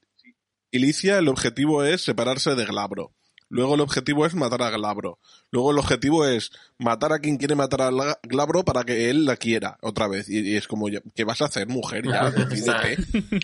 [0.70, 3.14] Ilicia el objetivo es separarse de Glabro.
[3.50, 5.18] Luego el objetivo es matar a Glabro.
[5.50, 7.90] Luego el objetivo es matar a quien quiere matar a
[8.22, 10.28] Glabro para que él la quiera otra vez.
[10.28, 12.04] Y, es como, ¿qué vas a hacer, mujer?
[12.06, 12.98] Ya, decídete.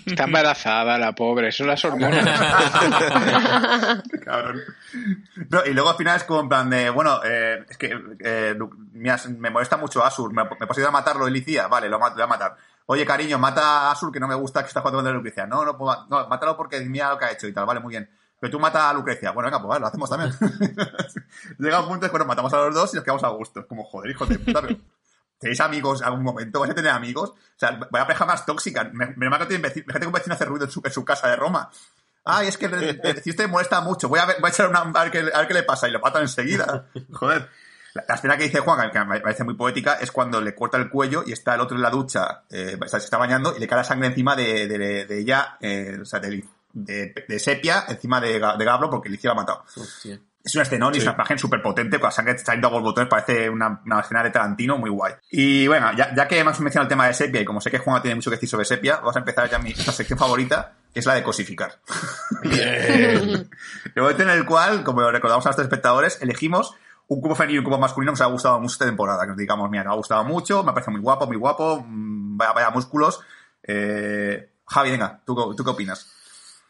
[0.06, 2.24] Está embarazada la pobre, son las hormonas.
[4.24, 4.60] Cabrón.
[5.50, 8.54] No, y luego al final es como en plan de, bueno, eh, es que eh,
[8.92, 12.56] me molesta mucho Asur, me, me posibilita matarlo, Ilicia, vale, lo, voy a matar.
[12.86, 15.46] Oye, cariño, mata a Asur que no me gusta que está jugando con la Lucrecia.
[15.46, 15.72] No, no,
[16.10, 18.10] no, mátalo porque mira lo que ha hecho y tal, vale, muy bien.
[18.44, 19.30] Pero tú mata a Lucrecia.
[19.30, 20.30] Bueno, venga, pues vale, lo hacemos también.
[21.58, 23.66] Llega un punto en que bueno, matamos a los dos y nos quedamos a gusto.
[23.66, 24.76] Como, joder, hijo de puta, pero...
[25.38, 26.60] ¿Tenéis amigos algún momento?
[26.60, 27.30] ¿Vais a tener amigos?
[27.30, 28.84] O sea, vaya pareja más tóxica.
[28.92, 31.70] Me, me, me que un vecino hace ruido en su, en su casa de Roma.
[32.22, 32.68] Ay, es que
[33.22, 34.10] si usted molesta mucho.
[34.10, 35.88] Voy a, ver, voy a echar una, a ver, qué, a ver qué le pasa.
[35.88, 36.90] Y lo matan enseguida.
[37.12, 37.48] Joder.
[37.94, 40.90] La, escena que dice Juan, que me parece muy poética, es cuando le corta el
[40.90, 43.78] cuello y está el otro en la ducha, eh, se está bañando y le cae
[43.78, 46.20] la sangre encima de, de, de ella, eh, o sea,
[46.74, 49.64] de, de, sepia encima de, de Gablo porque le hiciera matado.
[50.44, 52.82] Es un escenón y es una imagen súper potente, con la sangre saliendo a los
[52.82, 55.14] botones, parece una, una, escena de Tarantino muy guay.
[55.30, 57.78] Y bueno, ya, ya que hemos mencionado el tema de sepia, y como sé que
[57.78, 61.00] Juan tiene mucho que decir sobre sepia, vamos a empezar ya mi sección favorita, que
[61.00, 61.80] es la de cosificar.
[62.44, 63.48] el
[63.96, 66.74] momento en el cual, como recordamos a nuestros espectadores, elegimos
[67.08, 69.22] un cubo femenino y un cubo masculino nos ha gustado mucho esta temporada.
[69.22, 72.36] Que nos digamos, mira, nos ha gustado mucho, me parece muy guapo, muy guapo, mm,
[72.36, 73.20] vaya, vaya músculos.
[73.62, 76.10] Eh, Javi, venga, ¿tú, ¿tú qué opinas?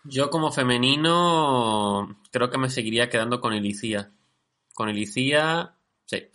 [0.05, 4.13] Yo como femenino creo que me seguiría quedando con Elicía.
[4.75, 5.75] Con Elicía,
[6.07, 6.29] sí.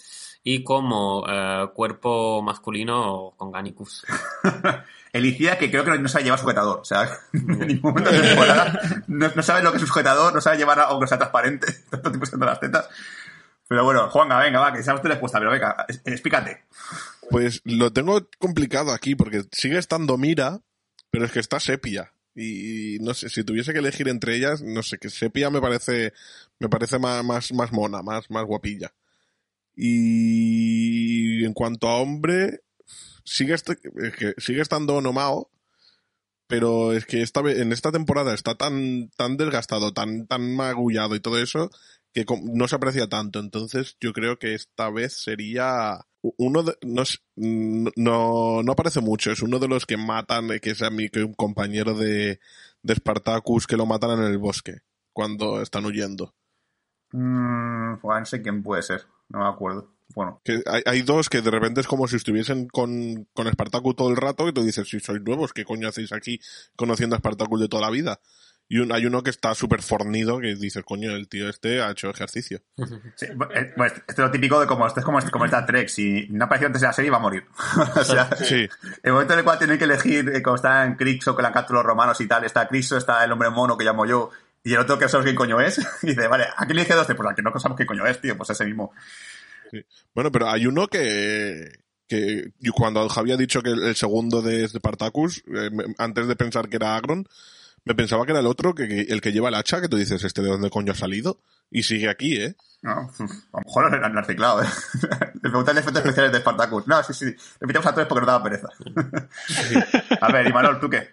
[0.43, 4.05] Y como eh, cuerpo masculino con Ganicus.
[5.13, 6.79] Elicía, que creo que no sabe llevar sujetador.
[6.79, 10.33] O sea, en ningún momento de temporada no, no, sabe lo que es un sujetador,
[10.33, 11.67] no sabe llevar algo que sea transparente.
[11.89, 12.89] Tanto tiempo siendo las tetas.
[13.67, 16.65] Pero bueno, Juanga, venga, va, que seamos tu respuesta, pero venga, explícate.
[17.29, 20.59] Pues lo tengo complicado aquí, porque sigue estando Mira,
[21.11, 22.11] pero es que está Sepia.
[22.35, 26.13] Y no sé, si tuviese que elegir entre ellas, no sé, que Sepia me parece,
[26.59, 28.93] me parece más, más, más mona, más, más guapilla.
[29.75, 32.61] Y en cuanto a hombre,
[33.23, 33.77] sigue, este,
[34.37, 35.49] sigue estando Nomao,
[36.47, 41.19] pero es que esta, en esta temporada está tan, tan desgastado, tan, tan magullado y
[41.19, 41.69] todo eso,
[42.13, 43.39] que no se aprecia tanto.
[43.39, 47.03] Entonces yo creo que esta vez sería uno de, no,
[47.95, 51.93] no, no aparece mucho, es uno de los que matan, que es mi, un compañero
[51.93, 52.39] de,
[52.81, 54.81] de Spartacus que lo matan en el bosque
[55.13, 56.33] cuando están huyendo.
[57.11, 59.93] Mm, no sé quién puede ser, no me acuerdo.
[60.15, 60.41] Bueno.
[60.43, 64.09] Que hay, hay, dos que de repente es como si estuviesen con, con Spartacus todo
[64.09, 66.39] el rato y tú dices, si sois nuevos, ¿qué coño hacéis aquí
[66.75, 68.19] conociendo a Spartacus de toda la vida?
[68.71, 71.89] Y un, hay uno que está súper fornido que dice, coño, el tío este ha
[71.89, 72.61] hecho ejercicio.
[73.15, 75.89] Sí, eh, pues, esto es lo típico de como, esto es como, como esta Trek,
[75.89, 77.45] si no apareció antes de la serie va a morir.
[77.95, 78.69] o sea, sí.
[79.03, 81.51] el momento en el cual tienen que elegir, eh, como está en Crixo, con la
[81.51, 84.29] carta los romanos y tal, está Crixo, está el hombre mono que llamo yo,
[84.63, 86.83] y el otro que no sabemos quién coño es, y dice, vale, ¿a quién le
[86.83, 87.07] elige dos?
[87.07, 88.93] Pues al que no sabemos quién coño es, tío, pues ese mismo.
[89.71, 89.83] Sí.
[90.13, 91.71] Bueno, pero hay uno que,
[92.07, 96.77] que cuando Javier ha dicho que el, segundo de Spartacus, eh, antes de pensar que
[96.77, 97.27] era Agron,
[97.85, 100.23] me pensaba que era el otro, que, el que lleva el hacha, que tú dices,
[100.23, 101.41] ¿este de dónde coño ha salido?
[101.71, 102.55] Y sigue aquí, ¿eh?
[102.81, 104.67] No, a lo mejor lo han reciclado, ¿eh?
[105.33, 106.87] Le preguntan efectos especiales de Spartacus.
[106.87, 107.25] No, sí, sí.
[107.25, 108.69] Le metemos a todos porque nos daba pereza.
[110.21, 111.09] a ver, Imanol, ¿tú qué?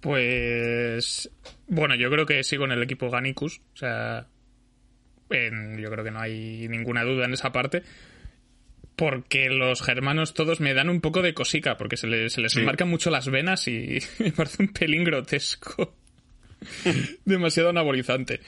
[0.00, 1.30] Pues.
[1.68, 3.60] Bueno, yo creo que sigo en el equipo Ganicus.
[3.74, 4.26] O sea.
[5.30, 7.84] yo creo que no hay ninguna duda en esa parte
[9.00, 12.54] porque los germanos todos me dan un poco de cosica, porque se les, se les
[12.54, 15.96] enmarcan mucho las venas y me parece un pelín grotesco.
[17.24, 18.40] Demasiado anabolizante.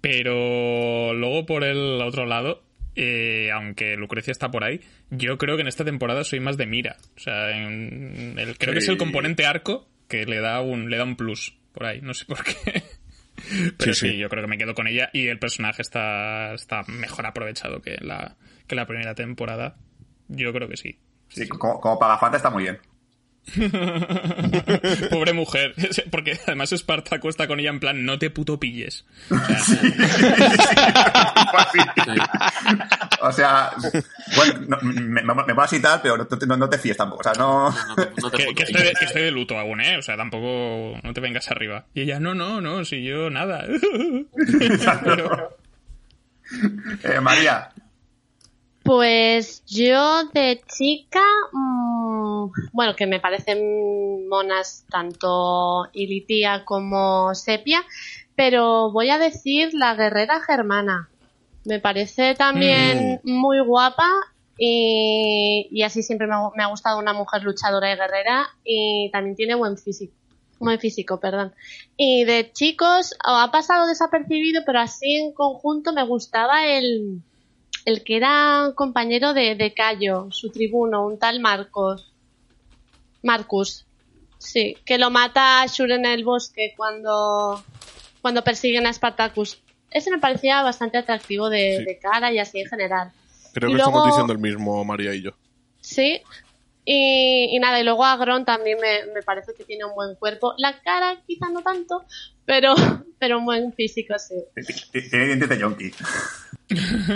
[0.00, 2.62] Pero luego por el otro lado,
[2.94, 4.80] eh, aunque Lucrecia está por ahí,
[5.10, 6.96] yo creo que en esta temporada soy más de mira.
[7.16, 10.98] O sea, en el, creo que es el componente arco que le da un, le
[10.98, 12.84] da un plus por ahí, no sé por qué.
[13.76, 17.26] Pero sí, yo creo que me quedo con ella y el personaje está, está mejor
[17.26, 18.36] aprovechado que la,
[18.70, 19.76] que la primera temporada.
[20.28, 20.98] Yo creo que sí.
[21.28, 22.78] Sí, Como, como Pagafanta está muy bien.
[25.10, 25.74] Pobre mujer.
[26.10, 29.04] Porque además Espartaco está con ella en plan, no te puto pilles.
[33.22, 33.72] O sea,
[34.36, 37.20] bueno, me, me, vas y tal, pero no te, no, te fíes tampoco.
[37.20, 37.74] O sea, no.
[38.30, 39.98] que, estoy de, que, estoy de, luto aún, ¿eh?
[39.98, 40.98] O sea, tampoco.
[41.02, 41.86] No te vengas arriba.
[41.92, 43.66] Y ella, no, no, no, si yo nada.
[45.04, 45.58] pero...
[47.02, 47.72] eh, María,
[48.90, 51.22] pues yo de chica,
[51.52, 57.84] mmm, bueno, que me parecen monas tanto Ilitia como Sepia,
[58.34, 61.08] pero voy a decir la guerrera germana.
[61.64, 63.30] Me parece también mm.
[63.30, 64.08] muy guapa
[64.58, 69.08] Y, y así siempre me ha, me ha gustado una mujer luchadora y guerrera y
[69.12, 70.14] también tiene buen físico.
[70.58, 71.54] Buen físico, perdón.
[71.96, 77.22] Y de chicos, ha pasado desapercibido, pero así en conjunto me gustaba el,
[77.84, 82.12] el que era compañero de, de Cayo, su tribuno, un tal Marcos.
[83.22, 83.86] Marcus.
[84.38, 87.62] Sí, que lo mata a Shur en el bosque cuando,
[88.22, 89.60] cuando persiguen a Spartacus.
[89.90, 91.84] Ese me parecía bastante atractivo de, Sí.
[91.84, 93.12] de cara y así en general.
[93.52, 95.32] Creo Y que luego- estamos diciendo el mismo, María y yo.
[95.80, 96.22] Sí.
[96.86, 100.54] Y, y nada, y luego Agron también me, me parece que tiene un buen cuerpo.
[100.56, 102.04] La cara quizá no tanto,
[102.46, 102.74] pero,
[103.18, 104.36] pero un buen físico, sí.
[105.10, 105.90] Tiene dientes de yonki.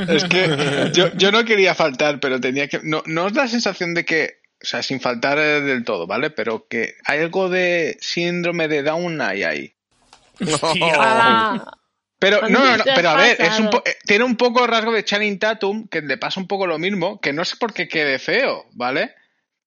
[0.08, 2.80] Es que yo, yo no quería faltar, pero tenía que.
[2.82, 4.38] No, no os da la sensación de que.
[4.62, 6.30] O sea, sin faltar del todo, ¿vale?
[6.30, 9.74] Pero que hay algo de síndrome de Down ahí ahí.
[10.98, 11.76] Ah,
[12.18, 14.92] Pero, no, no, no, pero a ver, es un po- eh, tiene un poco rasgo
[14.92, 18.18] de Channing Tatum, que le pasa un poco lo mismo, que no es porque quede
[18.18, 19.14] feo, ¿vale?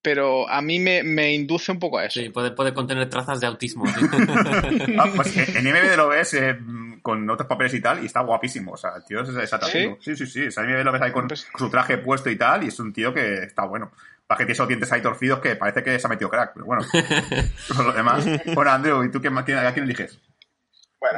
[0.09, 2.21] Pero a mí me, me induce un poco a eso.
[2.21, 3.85] Sí, puede, puede contener trazas de autismo.
[3.87, 4.05] sí.
[4.97, 6.57] Ah, pues en IMDb lo ves eh,
[7.01, 8.71] con otros papeles y tal, y está guapísimo.
[8.71, 9.97] O sea, el tío es, es atractivo.
[9.99, 10.47] Sí, sí, sí.
[10.47, 12.63] O sea, en IMDb lo ves ahí con, Pues- con su traje puesto y tal,
[12.63, 13.91] y es un tío que está bueno.
[14.25, 16.65] Para que tiene esos dientes ahí torcidos que parece que se ha metido crack, pero
[16.65, 16.85] bueno.
[17.75, 18.25] Por lo demás.
[18.55, 20.19] Bueno, Andrew, ¿y tú qué, quién- a quién eliges?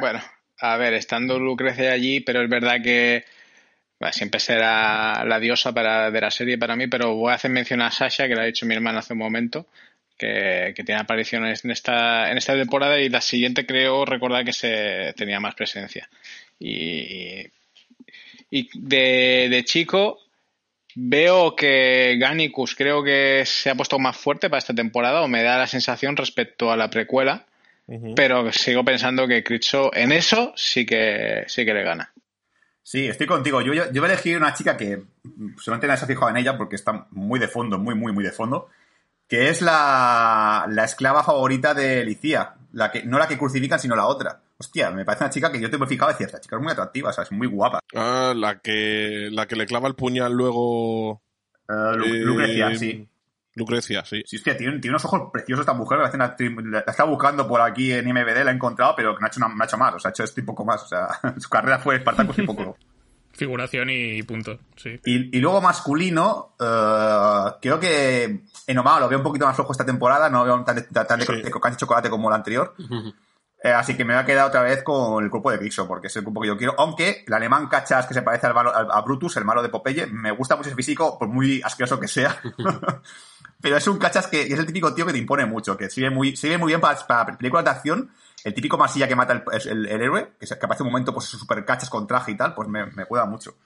[0.00, 0.20] Bueno,
[0.60, 3.24] a ver, estando Lucrecia allí, pero es verdad que
[4.00, 7.50] bueno, siempre será la diosa para, de la serie para mí, pero voy a hacer
[7.50, 9.66] mención a Sasha, que lo ha dicho mi hermana hace un momento,
[10.16, 14.54] que, que tiene apariciones en esta, en esta temporada y la siguiente creo recordar que
[14.54, 16.08] se tenía más presencia.
[16.58, 17.46] Y,
[18.50, 20.18] y de, de chico
[20.94, 25.42] veo que Gannicus creo que se ha puesto más fuerte para esta temporada, o me
[25.42, 27.44] da la sensación respecto a la precuela.
[28.14, 32.12] Pero sigo pensando que Critcho en eso sí que sí que le gana.
[32.90, 33.60] Sí, estoy contigo.
[33.60, 35.04] Yo, yo, yo voy a elegir una chica que
[35.58, 38.24] seguramente nadie se ha fijado en ella porque está muy de fondo, muy, muy, muy
[38.24, 38.66] de fondo.
[39.28, 42.54] Que es la, la esclava favorita de Licia.
[42.72, 44.40] La que, no la que crucifican, sino la otra.
[44.58, 46.62] Hostia, me parece una chica que yo te he fijado y decía, esta chica es
[46.62, 47.78] muy atractiva, o sea, es muy guapa.
[47.94, 51.22] Ah, la que, la que le clava el puñal luego.
[51.68, 53.06] Eh, Lu- eh, Lucrecia, sí.
[53.60, 54.22] Lucrecia, sí.
[54.26, 55.98] Sí, hostia, tiene, tiene unos ojos preciosos esta mujer.
[55.98, 59.26] una la la está buscando por aquí en IMBD, la he encontrado, pero que no
[59.26, 59.94] ha hecho, una- no ha hecho más.
[59.94, 60.82] O sea, ha hecho esto y poco más.
[60.82, 61.08] O sea,
[61.38, 62.76] su carrera fue Spartacus y poco.
[63.32, 64.58] Figuración y punto.
[64.76, 65.00] Sí.
[65.04, 69.70] Y, y luego masculino, eh, creo que en Omar lo veo un poquito más flojo
[69.72, 71.36] esta temporada, no lo veo tan, tan, tan de, Sí.
[71.42, 72.74] de crocante chocolate como la anterior.
[73.62, 76.06] Eh, así que me voy a quedar otra vez con el grupo de Grixo, porque
[76.08, 76.74] es el grupo que yo quiero.
[76.78, 79.68] Aunque el alemán Cachas, que se parece al malo- al- a Brutus, el malo de
[79.68, 82.36] Popeye, me gusta mucho el físico, por muy asqueroso que sea.
[83.60, 86.10] Pero es un Cachas que es el típico tío que te impone mucho, que sirve
[86.10, 88.10] muy, sirve muy bien para, para películas de acción.
[88.42, 91.26] El típico masilla que mata el, el- el héroe, que, que aparece un momento, pues
[91.26, 93.56] super cachas con traje y tal, pues me, me cuida mucho.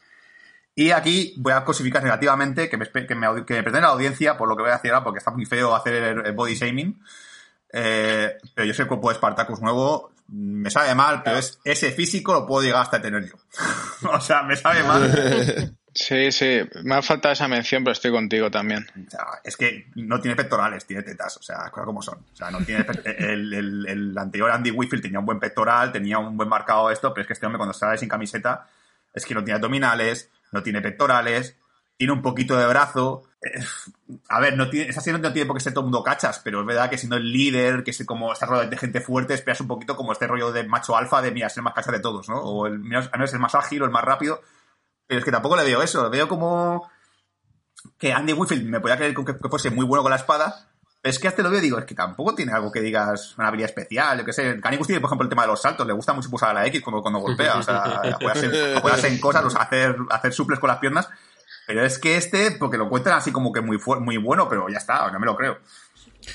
[0.74, 4.36] Y aquí voy a cosificar negativamente, que me, que me, que me perdone la audiencia
[4.36, 7.00] por lo que voy a decir ahora, porque está muy feo hacer el, body shaming.
[7.72, 11.92] Eh, pero yo sé el cuerpo de Spartacus nuevo, me sabe mal, pero es, ese
[11.92, 13.34] físico lo puedo llegar hasta tener yo.
[14.10, 15.76] o sea, me sabe mal.
[15.94, 18.84] Sí, sí, me ha faltado esa mención, pero estoy contigo también.
[19.44, 22.18] Es que no tiene pectorales, tiene tetas, o sea, cosas como son.
[22.32, 26.18] O sea, no tiene el, el- el anterior Andy Whitfield tenía un buen pectoral, tenía
[26.18, 28.66] un buen marcado esto, pero es que este hombre cuando sale sin camiseta
[29.14, 31.56] es que no tiene abdominales, no tiene pectorales,
[31.96, 33.22] tiene un poquito de brazo.
[33.40, 33.62] Eh,
[34.30, 36.60] a ver, no tiene, esa serie no tiene por qué ser todo mundo cachas, pero
[36.62, 39.60] es verdad que siendo el líder, que es como está rodeado de gente fuerte, esperas
[39.60, 42.00] un poquito como este rollo de macho alfa de mira, es el más cachas de
[42.00, 42.40] todos, ¿no?
[42.40, 44.42] O el, no es el más ágil o el más rápido.
[45.06, 46.88] Pero es que tampoco le veo eso, le veo como
[47.98, 50.68] que Andy Whitfield me podía creer que, que fuese muy bueno con la espada,
[51.02, 53.34] pero es que hasta lo veo y digo, es que tampoco tiene algo que digas
[53.36, 54.58] una habilidad especial, yo qué sé.
[54.60, 56.66] Canicus tiene, por ejemplo, el tema de los saltos, le gusta mucho pulsar a la
[56.66, 57.76] X cuando, cuando golpea, o sea,
[58.14, 61.08] apoyarse, en- cosas, o sea, hacer, hacer suples con las piernas,
[61.66, 64.66] pero es que este, porque lo encuentran así como que muy, fu- muy bueno, pero
[64.70, 65.58] ya está, no me lo creo.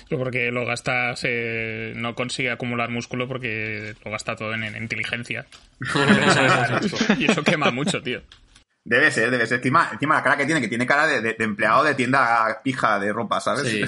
[0.07, 4.75] Pero porque lo gasta, se- no consigue acumular músculo porque lo gasta todo en, en
[4.83, 5.47] inteligencia.
[7.17, 8.21] y eso quema mucho, tío.
[8.89, 9.57] Debe ser, debe ser.
[9.57, 12.59] Encima, encima la cara que tiene, que tiene cara de, de- de empleado de tienda
[12.63, 13.67] pija de ropa, ¿sabes?
[13.71, 13.83] Sí.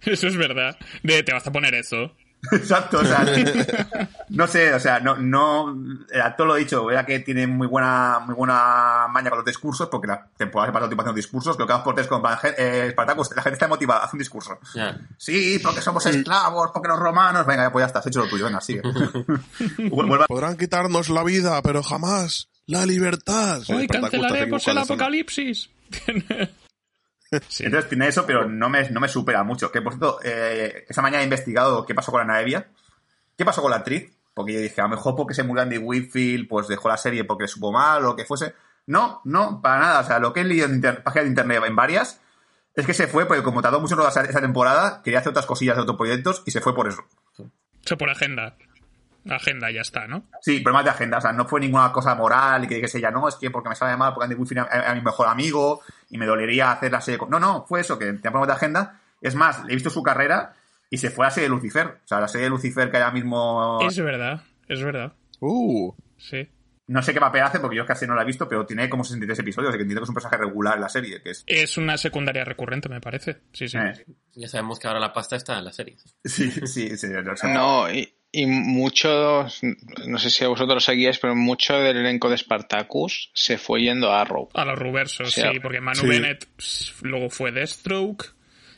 [0.10, 0.76] Eso es verdad.
[1.02, 2.12] De, te vas a poner eso.
[2.52, 3.24] Exacto, o sea,
[4.28, 5.74] no sé, o sea, no, no,
[6.10, 9.46] el actor lo he dicho, vea que tiene muy buena, muy buena maña con los
[9.46, 12.06] discursos, porque la temporada se pasa el tiempo haciendo discursos, pero cada dos por tres
[12.06, 12.22] con
[12.58, 14.58] eh, Spartacus, la gente está motivada, hace un discurso.
[15.16, 18.44] Sí, porque somos esclavos, porque los romanos, venga, pues ya está, has hecho lo tuyo,
[18.44, 18.82] venga, sigue.
[20.28, 23.62] Podrán quitarnos la vida, pero jamás la libertad.
[23.68, 25.70] Hoy cancelaremos el apocalipsis.
[27.48, 27.64] Sí.
[27.64, 29.72] Entonces tiene eso, pero no me, no me supera mucho.
[29.72, 32.68] Que por cierto, eh, esa mañana he investigado qué pasó con la Naevia.
[33.36, 34.12] ¿Qué pasó con la actriz?
[34.34, 37.24] Porque yo dije, a lo mejor porque se murió Andy Whitfield, pues dejó la serie
[37.24, 38.54] porque le supo mal o lo que fuese.
[38.86, 40.00] No, no, para nada.
[40.00, 42.20] O sea, lo que he leído en inter- páginas de internet en varias
[42.76, 45.74] es que se fue porque como tardó mucho esa, esa temporada, quería hacer otras cosillas
[45.74, 47.02] de otros proyectos y se fue por eso.
[47.84, 48.56] Eso por agenda.
[49.28, 50.24] Agenda ya está, ¿no?
[50.42, 51.18] Sí, problemas de agenda.
[51.18, 53.68] O sea, no fue ninguna cosa moral y que dijese ella, no, es que porque
[53.70, 56.92] me sale mal, porque Andy Wifi a, a mi mejor amigo y me dolería hacer
[56.92, 57.18] la serie.
[57.18, 57.30] con-".
[57.30, 59.00] No, no, fue eso, que tenía problemas de agenda.
[59.20, 60.54] Es más, he visto su carrera
[60.90, 61.86] y se fue a la serie de Lucifer.
[62.04, 63.78] O sea, la serie de Lucifer que ahora mismo.
[63.86, 65.12] Es verdad, es verdad.
[65.40, 66.48] Uh, Sí.
[66.86, 69.04] No sé qué papel hace porque yo casi no la he visto, pero tiene como
[69.04, 71.22] 63 episodios, así que entiendo que es un personaje regular en la serie.
[71.22, 71.42] Que es...
[71.46, 73.40] Es una secundaria recurrente, me parece.
[73.52, 73.78] Sí, sí.
[73.78, 74.04] Eh,
[74.34, 75.96] Ya sabemos que ahora la pasta está en la serie.
[76.24, 77.06] sí, sí, sí.
[77.14, 78.12] o sea, No, y,
[78.42, 79.60] y muchos,
[80.06, 83.82] no sé si a vosotros lo seguíais, pero mucho del elenco de Spartacus se fue
[83.82, 84.48] yendo a Arrow.
[84.54, 84.78] A los
[85.20, 86.06] O sea, sí, porque Manu sí.
[86.08, 86.46] Bennett
[87.02, 88.34] luego fue Deathstroke.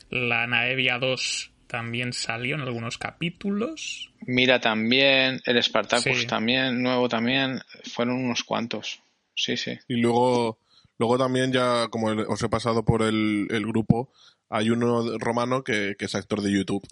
[0.09, 4.11] La Naevia 2 también salió en algunos capítulos.
[4.21, 6.27] Mira también, el Spartacus Sí.
[6.27, 9.01] también, nuevo también, fueron unos cuantos.
[9.35, 9.77] Sí, sí.
[9.87, 10.59] y luego,
[10.97, 14.11] luego también ya, como os he pasado por el, el grupo,
[14.49, 16.85] hay uno romano que, que es actor de YouTube.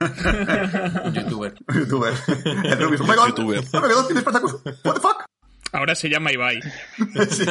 [1.12, 1.54] Youtuber.
[1.74, 2.14] youtuber.
[2.64, 3.00] El Rubius.
[3.00, 3.26] Oh my god.
[3.28, 3.64] Youtuber.
[3.72, 4.54] Oh my god, tiene Spartacus.
[4.84, 5.24] What the fuck?
[5.72, 6.60] Ahora se llama Ibai.
[7.30, 7.44] Sí.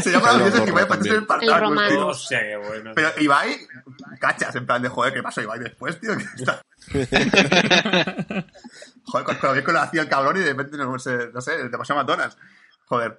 [0.00, 1.26] Se llama Carlos Ibai, Dorra Ibai, parece El
[1.60, 1.88] romano.
[1.88, 2.06] tío.
[2.06, 2.92] Hostia, qué bueno.
[2.94, 3.56] Pero Ibai,
[4.20, 6.16] cachas, en plan de joder, ¿qué pasó Ibai después, tío?
[6.16, 6.62] ¿Qué está?
[9.04, 11.30] joder, con, con lo bien que lo hacía el cabrón y de repente, no sé,
[11.34, 12.36] no sé, demasiado McDonald's.
[12.86, 13.18] Joder.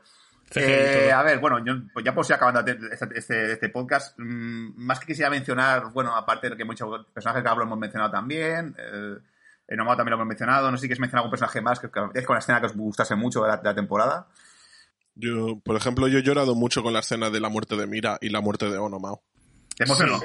[0.55, 4.73] Eh, a ver, bueno, yo, pues ya por si acabando este, este, este podcast, mmm,
[4.77, 8.75] más que quisiera mencionar, bueno, aparte de que muchos personajes que hablo hemos mencionado también,
[8.77, 9.17] eh,
[9.67, 11.89] en Omao también lo hemos mencionado, no sé si quieres mencionar algún personaje más que,
[11.91, 14.27] que es con la escena que os gustase mucho de la, de la temporada.
[15.15, 18.17] Yo, por ejemplo, yo he llorado mucho con la escena de la muerte de Mira
[18.21, 19.23] y la muerte de Onomao.
[19.75, 20.19] ¿Te emocionó?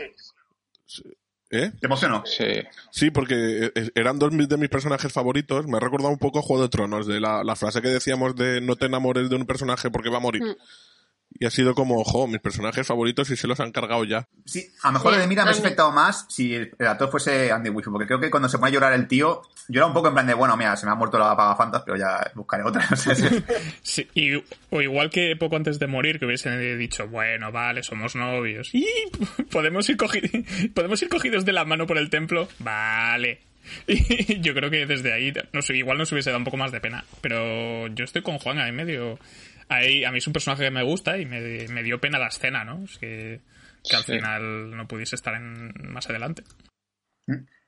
[1.53, 1.70] ¿Eh?
[1.78, 2.24] ¿Te emocionó?
[2.24, 2.46] Sí.
[2.90, 5.66] Sí, porque eh, eran dos de mis personajes favoritos.
[5.66, 8.34] Me ha recordado un poco a Juego de Tronos, de la, la frase que decíamos
[8.34, 10.42] de no te enamores de un personaje porque va a morir.
[10.42, 10.57] Mm.
[11.39, 14.28] Y ha sido como, ojo, mis personajes favoritos y se los han cargado ya.
[14.45, 17.51] Sí, a lo mejor Sí, de Mira me ha afectado más si el actor fuese
[17.51, 20.09] Andy Wifi, porque creo que cuando se pone a llorar el tío, llora un poco
[20.09, 22.87] en plan de, bueno, mira, se me ha muerto la pagafantas, pero ya buscaré otra.
[23.83, 24.35] Sí, y,
[24.70, 28.70] o igual que poco antes de morir, que hubiesen dicho, bueno, vale, somos novios.
[28.74, 28.87] Y
[29.51, 32.49] podemos ir, cogi- podemos ir cogidos de la mano por el templo.
[32.59, 33.41] Vale.
[33.87, 36.72] Y yo creo que desde ahí, no sé, igual nos hubiese dado un poco más
[36.72, 37.05] de pena.
[37.20, 39.18] Pero yo estoy con Juan ahí medio.
[39.69, 42.29] Ahí, a mí es un personaje que me gusta y me, me dio pena la
[42.29, 42.85] escena, ¿no?
[42.85, 43.41] Es que,
[43.89, 44.13] que al Sí.
[44.13, 46.43] final no pudiese estar en, más adelante.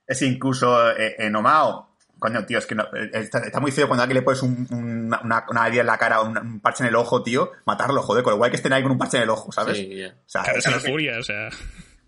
[0.06, 1.90] es incluso eh, en Omao.
[2.18, 4.42] Coño, tío, es que no- eh, está, está muy feo cuando a alguien le pones
[4.42, 7.22] un- una, una, una herida en la cara o un, un parche en el ojo,
[7.22, 9.50] tío, matarlo, joder, con lo guay que estén ahí con un parche en el ojo,
[9.52, 9.76] ¿sabes?
[9.78, 10.08] Sí, ya.
[10.08, 11.48] O sea, Claro, es eso una no- furia, o sea.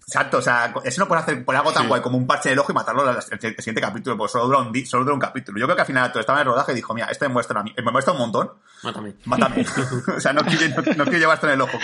[0.09, 1.88] Exacto, o sea, eso no puede hacer por algo tan Sí.
[1.88, 4.59] guay como un parche en el ojo y matarlo al siguiente capítulo, porque solo dura
[4.59, 5.59] un, solo dura un capítulo.
[5.59, 7.32] Yo creo que al final todo estaba en el rodaje y dijo, mira, esto me
[7.34, 8.52] muestra, a mí- me muestra un montón,
[8.84, 9.14] Mátame.
[9.24, 9.66] mátame.
[10.16, 11.76] o sea, no quiero, no, no quiero llevar esto en el ojo.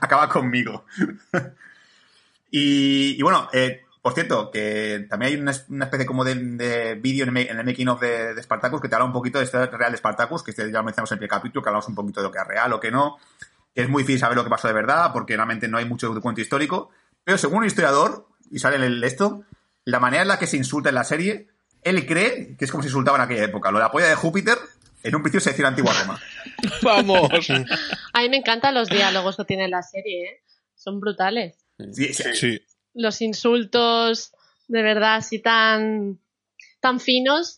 [0.00, 0.86] Acaba conmigo.
[2.50, 6.94] y, y bueno, eh, por cierto, que también hay una, una especie como de, de
[6.94, 9.44] vídeo en, en el making of de, de Spartacus que te habla un poquito de
[9.44, 11.88] este real de Spartacus, que este ya lo mencionamos en el primer capítulo, que hablamos
[11.88, 13.18] un poquito de lo que es real o que no,
[13.74, 16.08] que es muy difícil saber lo que pasó de verdad, porque realmente no hay mucho
[16.14, 16.90] documento histórico.
[17.28, 19.44] Pero según un historiador, y sale en el esto,
[19.84, 21.48] la manera en la que se insulta en la serie,
[21.82, 23.70] él cree que es como se insultaba en aquella época.
[23.70, 24.56] Lo de la polla de Júpiter,
[25.02, 26.18] en un principio se decía en antigua Roma.
[26.82, 27.28] ¡Vamos!
[28.14, 30.42] A mí me encantan los diálogos que tiene la serie, ¿eh?
[30.74, 31.58] Son brutales.
[31.92, 32.62] Sí, sí, Sí.
[32.94, 34.32] Los insultos,
[34.66, 36.18] de verdad, así tan,
[36.80, 37.56] tan finos.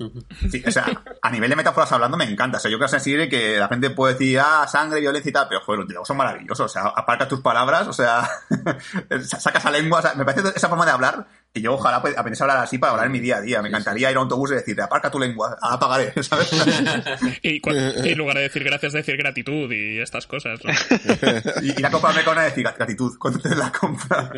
[0.51, 0.87] Sí, o sea,
[1.21, 2.59] a nivel de metáforas hablando me encanta.
[2.59, 5.33] O sea, yo creo que serie que la gente puede decir, ah, sangre, violencia y
[5.33, 6.67] tal, pero joder, los diálogos son maravillosos.
[6.67, 8.29] O sea, aparcas tus palabras, o sea,
[9.23, 9.99] sacas a lengua.
[9.99, 12.65] O sea, me parece esa forma de hablar que yo ojalá pues, aprendiese a hablar
[12.65, 13.61] así para hablar en mi día a día.
[13.61, 16.51] Me encantaría ir a un autobús y decirle, aparca tu lengua, ahora pagaré, ¿sabes?
[17.43, 20.61] Y, y en lugar de decir gracias, decir gratitud y estas cosas.
[20.65, 20.73] ¿no?
[21.63, 24.31] y ir a comprarme con una y decir gratitud cuando te la compra.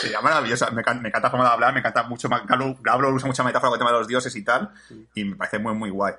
[0.00, 0.70] Sería maravillosa.
[0.70, 2.28] Me, me encanta la forma de hablar, me encanta mucho.
[2.28, 4.70] Gablo, Gablo usa mucha metáfora con el tema de los dioses y tal.
[5.14, 6.14] Y me parece muy, muy guay.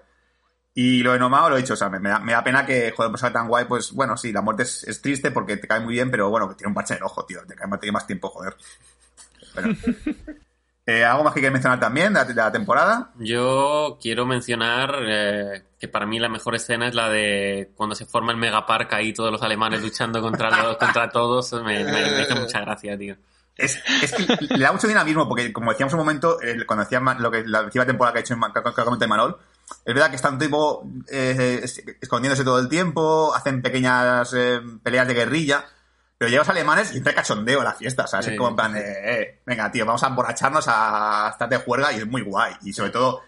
[0.74, 2.66] Y lo de Nomao lo he dicho, o sea, me, me da, me da pena
[2.66, 5.58] que, joder, pues sea tan guay, pues bueno, sí, la muerte es, es triste porque
[5.58, 7.56] te cae muy bien, pero bueno, que tiene un parche en el ojo, tío, te
[7.56, 8.56] cae más, tiene más tiempo, joder.
[9.54, 9.76] Bueno.
[10.86, 13.12] Eh, ¿Algo más que quieres mencionar también de la, de la temporada?
[13.20, 18.08] Yo quiero mencionar eh, que para mí la mejor escena es la de cuando se
[18.08, 21.54] forma el megapark ahí todos los alemanes luchando contra los, contra todos.
[21.64, 23.16] Me, me, me hizo mucha gracia, tío.
[23.56, 24.26] Es, es que
[24.58, 27.62] le da mucho dinamismo, porque como decíamos un momento, el- cuando decía lo que la
[27.62, 29.38] última temporada que ha hecho en que, Manol,
[29.86, 35.08] es verdad que están tipo eh, es- escondiéndose todo el tiempo, hacen pequeñas eh, peleas
[35.08, 35.66] de guerrilla,
[36.20, 38.30] pero llegan los alemanes y entra cachondeo en la fiesta, o sea, Sí.
[38.32, 41.92] es como en plan de, eh, venga, tío, vamos a emborracharnos a estar de juerga
[41.94, 42.54] y es muy guay.
[42.62, 43.24] Y sobre todo,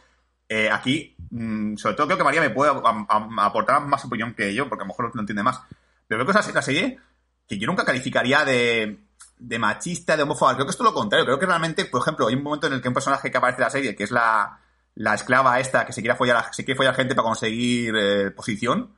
[0.53, 4.33] Eh, aquí, mm, sobre todo creo que María me puede a- a- aportar más opinión
[4.33, 5.61] que yo, porque a lo mejor lo entiende más.
[6.05, 6.99] Pero creo que es una serie
[7.47, 8.99] que yo nunca calificaría de,
[9.37, 10.55] de machista, de homófoba.
[10.55, 11.23] Creo que es todo lo contrario.
[11.25, 13.61] Creo que realmente, por ejemplo, hay un momento en el que un personaje que aparece
[13.61, 14.59] en la serie, que es la,
[14.95, 18.31] la esclava esta que se quiere follar a, se quiere follar gente para conseguir eh,
[18.31, 18.93] posición,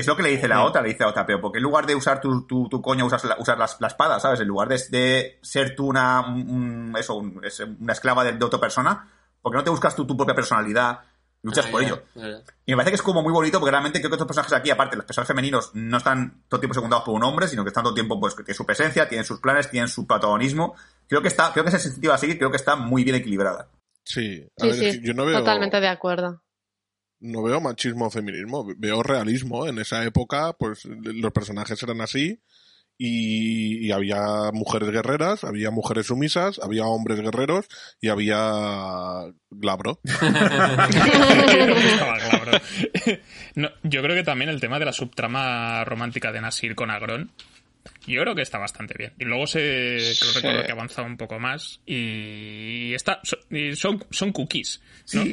[0.00, 1.64] es lo que le dice la otra, le dice a la otra, pero porque en
[1.64, 4.40] lugar de usar tu, tu, tu coño usas, la, usas la, la espada, ¿sabes?
[4.40, 6.48] En lugar de, de ser tú una, un-
[6.90, 9.08] un- eso, un- es una esclava de, de otra persona,
[9.42, 11.00] porque no te buscas tú tu propia personalidad
[11.42, 12.02] luchas Ah, por ello?
[12.66, 14.70] Y me parece que es como muy bonito porque realmente creo que estos personajes aquí,
[14.70, 17.68] aparte, los personajes femeninos no están todo el tiempo secundados por un hombre, sino que
[17.68, 20.74] están todo el tiempo, pues, que tienen su presencia, tienen sus planes, tienen su protagonismo.
[21.08, 23.68] Creo que está, creo que ese sentido a seguir, creo que está muy bien equilibrada.
[24.04, 26.42] Sí, a Sí, ver, yo no veo, totalmente de acuerdo.
[27.20, 29.66] No veo machismo o feminismo, veo realismo.
[29.66, 32.40] En esa época, pues los personajes eran así
[33.00, 37.66] y, y había mujeres guerreras, había mujeres sumisas, había hombres guerreros
[38.00, 38.40] y había
[39.50, 40.00] glabro.
[43.54, 47.32] No, yo creo que también el tema de la subtrama romántica de Nasir con Agrón,
[48.06, 49.12] yo creo que está bastante bien.
[49.18, 49.60] Y luego se
[50.20, 50.40] creo Sí.
[50.42, 54.80] que ha avanzado un poco más y está son, son cookies.
[55.12, 55.22] ¿no?
[55.24, 55.32] Sí,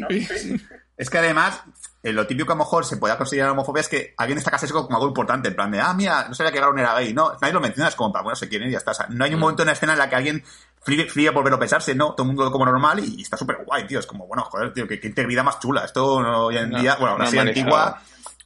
[0.97, 1.61] Es que además,
[2.03, 4.57] eh, lo típico que a lo mejor se podía considerar homofobia es que alguien destaca
[4.57, 7.13] eso como algo importante, en plan de, ah, mira, no sabía que Garon era gay.
[7.13, 8.91] No, nadie lo menciona, es como para, bueno, se quieren y ya está.
[8.91, 10.43] O sea, no hay un momento en la escena en la que alguien
[10.81, 13.87] fríe, fríe por verlo pesarse, no, todo el mundo como normal y, está súper guay,
[13.87, 13.99] tío.
[13.99, 15.83] Es como, bueno, joder, tío, qué, qué integridad más chula.
[15.83, 17.75] Esto no, hoy en No, día, bueno, la serie normalizado.
[17.75, 18.01] antigua,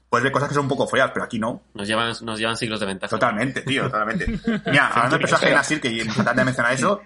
[0.10, 1.62] puedes ver cosas que son un poco feas, pero aquí no.
[1.76, 3.10] Nos llevan, nos llevan siglos de ventaja.
[3.10, 4.26] Totalmente, tío, totalmente.
[4.66, 7.02] Mira, hablando del personaje de Nasir, que me de mencionar eso,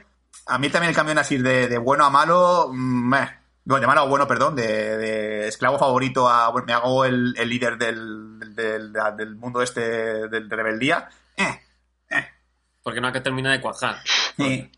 [0.45, 3.42] a mí también el cambio de Nasir de, de bueno a malo, mm, meh.
[3.65, 7.33] No, de malo a bueno, perdón, de, de esclavo favorito a, bueno, me hago el,
[7.37, 9.79] el líder del, del, del- del mundo este
[10.27, 11.07] del- de rebeldía.
[11.37, 11.59] Eh,
[12.83, 13.97] Porque no hay que terminar de cuajar.
[14.39, 14.69] eh.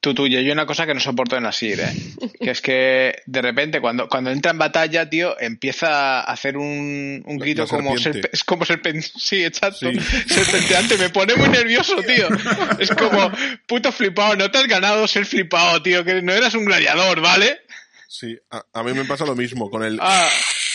[0.00, 1.92] Tú, tú, yo hay una cosa que no soporto en Asir, ¿eh?
[2.40, 7.20] Que es que de repente cuando, cuando entra en batalla, tío, empieza a hacer un,
[7.26, 9.98] un grito la como serpe- es como serpen- sí, exacto, Sí.
[10.28, 12.28] serpenteante, me pone muy nervioso, tío.
[12.78, 13.30] Es como,
[13.66, 17.60] puto flipado, no te has ganado ser flipado, tío, que no eras un gladiador, ¿vale?
[18.08, 19.98] Sí, a, a mí me pasa lo mismo con el...
[20.02, 20.28] Ah,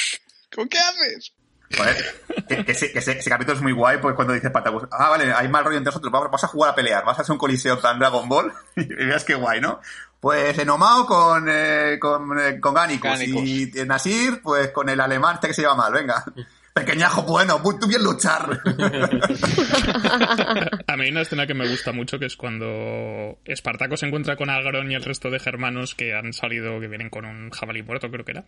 [0.55, 1.34] ¿cómo qué haces?
[1.75, 4.84] Joder, que, que ese, que ese- ese capítulo es muy guay, pues cuando dice Patagos,
[4.91, 7.23] ah, vale, hay mal rollo entre nosotros, vamos, vamos a jugar a pelear, vas a
[7.23, 9.81] hacer un coliseo tan Dragon Ball, y veas qué guay, ¿no?
[10.19, 13.09] Pues Enomao con, eh, con, eh, con Gannicus.
[13.23, 16.23] y Nasir, pues con el alemán este que se llama mal, venga.
[16.74, 18.59] Pequeñajo bueno, muy tú bien luchar.
[20.88, 24.36] A mí hay una escena que me gusta mucho que es cuando Espartaco se encuentra
[24.36, 27.84] con Agrón y el resto de germanos que han salido, que vienen con un jabalí
[27.84, 28.45] muerto, creo que era,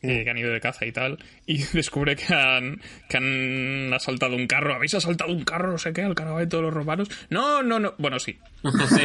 [0.00, 4.36] eh, que han ido de caza y tal, y descubre que han, que han asaltado
[4.36, 4.74] un carro.
[4.74, 5.72] ¿Habéis asaltado un carro?
[5.72, 7.10] No sé qué, al cargamento de los romanos.
[7.28, 7.92] No, no, no.
[7.98, 8.38] Bueno, sí.
[8.86, 9.02] Sí.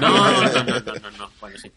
[0.00, 1.30] No, no, no, no, no, no, no.
[1.40, 1.70] Bueno, sí.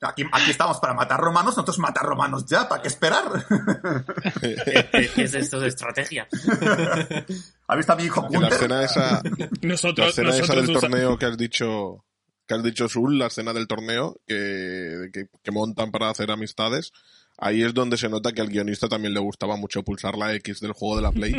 [0.00, 3.24] Aquí estamos para matar romanos, nosotros matar romanos ya, ¿para qué esperar?
[4.40, 6.26] ¿Qué es esto de estrategia?
[7.68, 10.88] ¿Has visto a mi hijo la escena esa, la Nosotros, escena esa nosotros del usa-
[10.88, 12.04] torneo que has dicho
[12.46, 16.92] que has dicho Zul, la escena del torneo que, que, que montan para hacer amistades,
[17.38, 20.60] ahí es donde se nota que al guionista también le gustaba mucho pulsar la X
[20.60, 21.34] del juego de la Play,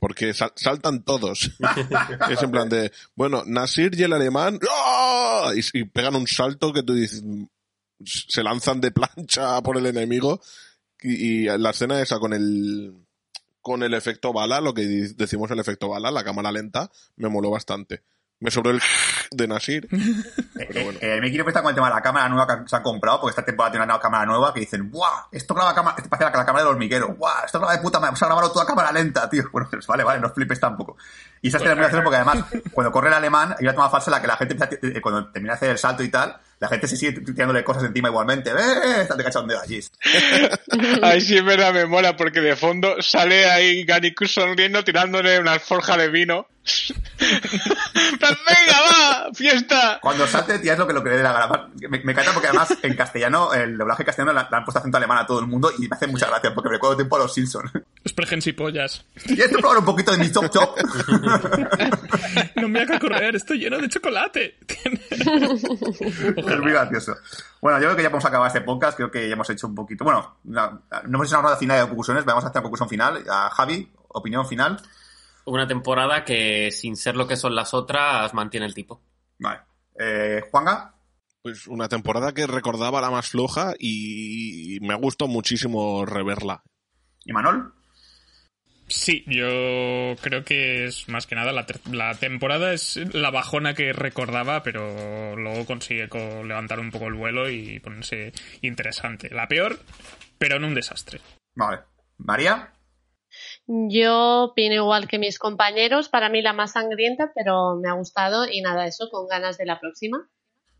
[0.00, 1.48] porque sal- saltan todos.
[2.28, 5.52] es en plan de, bueno, Nasir y el alemán, ¡ah!
[5.54, 7.22] y, y pegan un salto que tú dices,
[8.04, 10.40] se lanzan de plancha por el enemigo,
[11.02, 12.94] y, y la escena esa con el
[13.60, 14.82] con el efecto bala, lo que
[15.16, 18.02] decimos el efecto bala, la cámara lenta, me moló bastante.
[18.40, 18.80] Me sobró el
[19.30, 19.88] de Nasir.
[20.64, 22.82] Eh, eh, me quiero prestar con el tema de la cámara nueva que se han
[22.84, 25.26] comprado, porque esta temporada tiene una cámara nueva que dicen, ¡buah!
[25.32, 27.44] Esto graba cámara, esto parece la, la cámara del hormiguero, ¡buah!
[27.46, 29.42] Esto graba de puta madre, vamos a grabarlo toda cámara lenta, tío.
[29.52, 30.96] Bueno, pues vale, vale, no flipes tampoco.
[31.40, 34.10] Y esa escena es muy porque además, cuando corre el alemán, hay una toma falsa
[34.10, 36.08] en la que la gente empieza a- eh, cuando termina de hacer el salto y
[36.10, 38.50] tal, la gente se sigue tirándole cosas encima igualmente.
[38.50, 39.00] ¡Eh!
[39.00, 39.80] Están de cachondeo allí.
[41.02, 45.54] Ahí sí es verdad, me mola, porque de fondo sale ahí Gannicus sonriendo, tirándole una
[45.54, 46.46] alforja de vino.
[47.18, 49.34] ¡Venga, va!
[49.34, 49.98] ¡Fiesta!
[50.00, 51.68] Cuando salte, tía, es lo que, lo que le dé la gana.
[51.88, 55.18] Me, me encanta porque además en castellano, el doblaje castellano le, han puesto acento alemán
[55.18, 57.34] a todo el mundo y me hace mucha gracia porque me recuerdo tiempo a los
[57.34, 57.72] Simpsons.
[58.06, 59.04] Sprechen si pollas.
[59.26, 60.76] ¿Y esto probar un poquito de mi top top?
[62.56, 64.56] No me haga correr, estoy lleno de chocolate.
[64.68, 67.16] Es muy gracioso.
[67.60, 68.96] Bueno, yo creo que ya podemos acabar este podcast.
[68.96, 70.04] Creo que ya hemos hecho un poquito.
[70.04, 72.24] Bueno, no, no hemos hecho una ronda final de conclusiones.
[72.24, 73.24] Vamos a hacer una conclusión final.
[73.28, 74.80] A Javi, opinión final.
[75.44, 79.02] Una temporada que, sin ser lo que son las otras, mantiene el tipo.
[79.38, 79.60] Vale.
[79.98, 80.94] Eh, Juanga.
[81.42, 86.62] Pues una temporada que recordaba la más floja y me ha gustado muchísimo reverla.
[87.24, 87.74] ¿Y Manol?
[88.88, 93.92] Sí, yo creo que es más que nada la, la, temporada es la bajona que
[93.92, 96.08] recordaba, pero luego consigue
[96.44, 99.30] levantar un poco el vuelo y ponerse interesante.
[99.30, 99.78] La peor,
[100.38, 101.20] pero no un desastre.
[101.54, 101.80] Vale.
[102.18, 102.70] María.
[103.66, 108.46] Yo opino igual que mis compañeros, para mí la más sangrienta, pero me ha gustado
[108.48, 110.28] y nada, eso, con ganas de la próxima.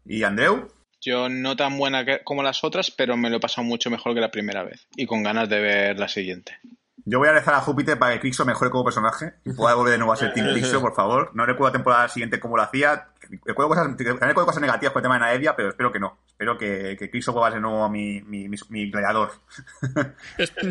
[0.05, 0.69] ¿Y Andreu?
[1.01, 4.21] Yo no tan buena como las otras, pero me lo he pasado mucho mejor que
[4.21, 6.59] la primera vez y con ganas de ver la siguiente.
[7.05, 9.93] Yo voy a rezar a Júpiter para que Crixo mejore como personaje y pueda volver
[9.93, 11.31] de nuevo a ser Team Crixo, por favor.
[11.35, 13.09] No recuerdo la temporada siguiente cómo lo hacía.
[13.45, 16.19] Recuerdo cosas, recuerdo cosas negativas con el tema de Naevia, pero espero que no.
[16.29, 19.33] Espero que, que Crixo vuelva de nuevo a mi, mi, mi, gladiador.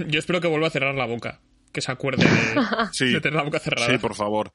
[0.08, 1.42] Yo espero que vuelva a cerrar la boca.
[1.72, 2.26] Que se acuerde
[3.00, 3.88] de, tener la boca cerrada.
[3.88, 4.52] Sí, por favor.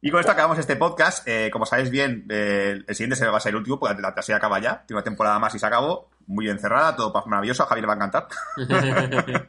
[0.00, 1.26] Y con esto acabamos este podcast.
[1.26, 4.14] Eh, como sabéis bien, eh, el siguiente se va a ser el último, porque la,
[4.22, 4.84] serie acaba ya.
[4.86, 6.10] Tiene una temporada más y se acabó.
[6.26, 7.62] Muy encerrada, todo maravilloso.
[7.62, 8.28] A Javier le va a encantar.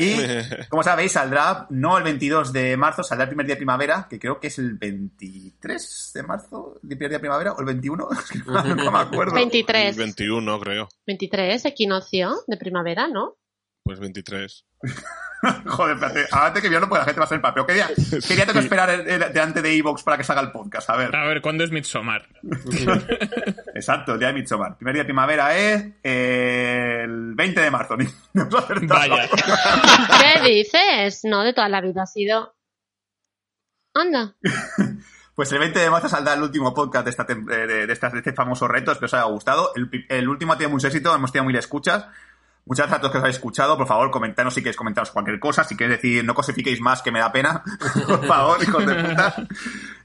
[0.00, 0.14] Y,
[0.68, 4.20] como sabéis, saldrá no el 22 de marzo, saldrá el primer día de primavera, que
[4.20, 8.08] creo que es el 23 de marzo, el primer día de primavera, o el 21,
[8.46, 9.34] no, me acuerdo.
[9.34, 9.90] 23.
[9.90, 10.88] El 21, creo.
[11.04, 13.38] 23, equinoccio de primavera, ¿no?
[13.82, 14.66] Pues 23.
[15.66, 17.64] Joder, espérate, antes que viernes, pues la gente va a ser papel.
[17.66, 17.88] ¿Qué día,
[18.28, 20.90] ¿Qué día tengo que esperar delante de Evox para que salga el podcast?
[20.90, 21.14] A ver.
[21.14, 22.28] A ver, ¿cuándo es Midsommar?
[23.74, 24.76] Exacto, el día de Midsommar.
[24.76, 27.96] primer día de primavera es eh, el 20 de marzo.
[28.82, 29.28] Vaya.
[30.20, 31.20] ¿Qué dices?
[31.24, 32.54] No, de toda la vida ha sido.
[33.94, 34.34] Anda.
[35.34, 38.66] Pues el 20 de marzo saldrá el último podcast de, esta, de, de, este famoso
[38.66, 38.90] reto.
[38.90, 39.70] Espero os haya gustado.
[39.76, 42.06] El, el último ha tenido mucho éxito, hemos tenido mil escuchas.
[42.68, 43.78] Muchas gracias a todos que os habéis escuchado.
[43.78, 45.64] Por favor, comentanos si queréis comentaros cualquier cosa.
[45.64, 47.64] Si queréis decir, no cosifiquéis más, que me da pena.
[48.06, 49.34] Por favor, hijos de puta.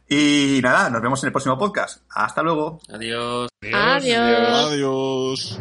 [0.08, 2.04] Y nada, nos vemos en el próximo podcast.
[2.10, 2.80] Hasta luego.
[2.90, 3.50] Adiós.
[3.74, 4.68] Adiós.
[4.72, 5.60] Adiós.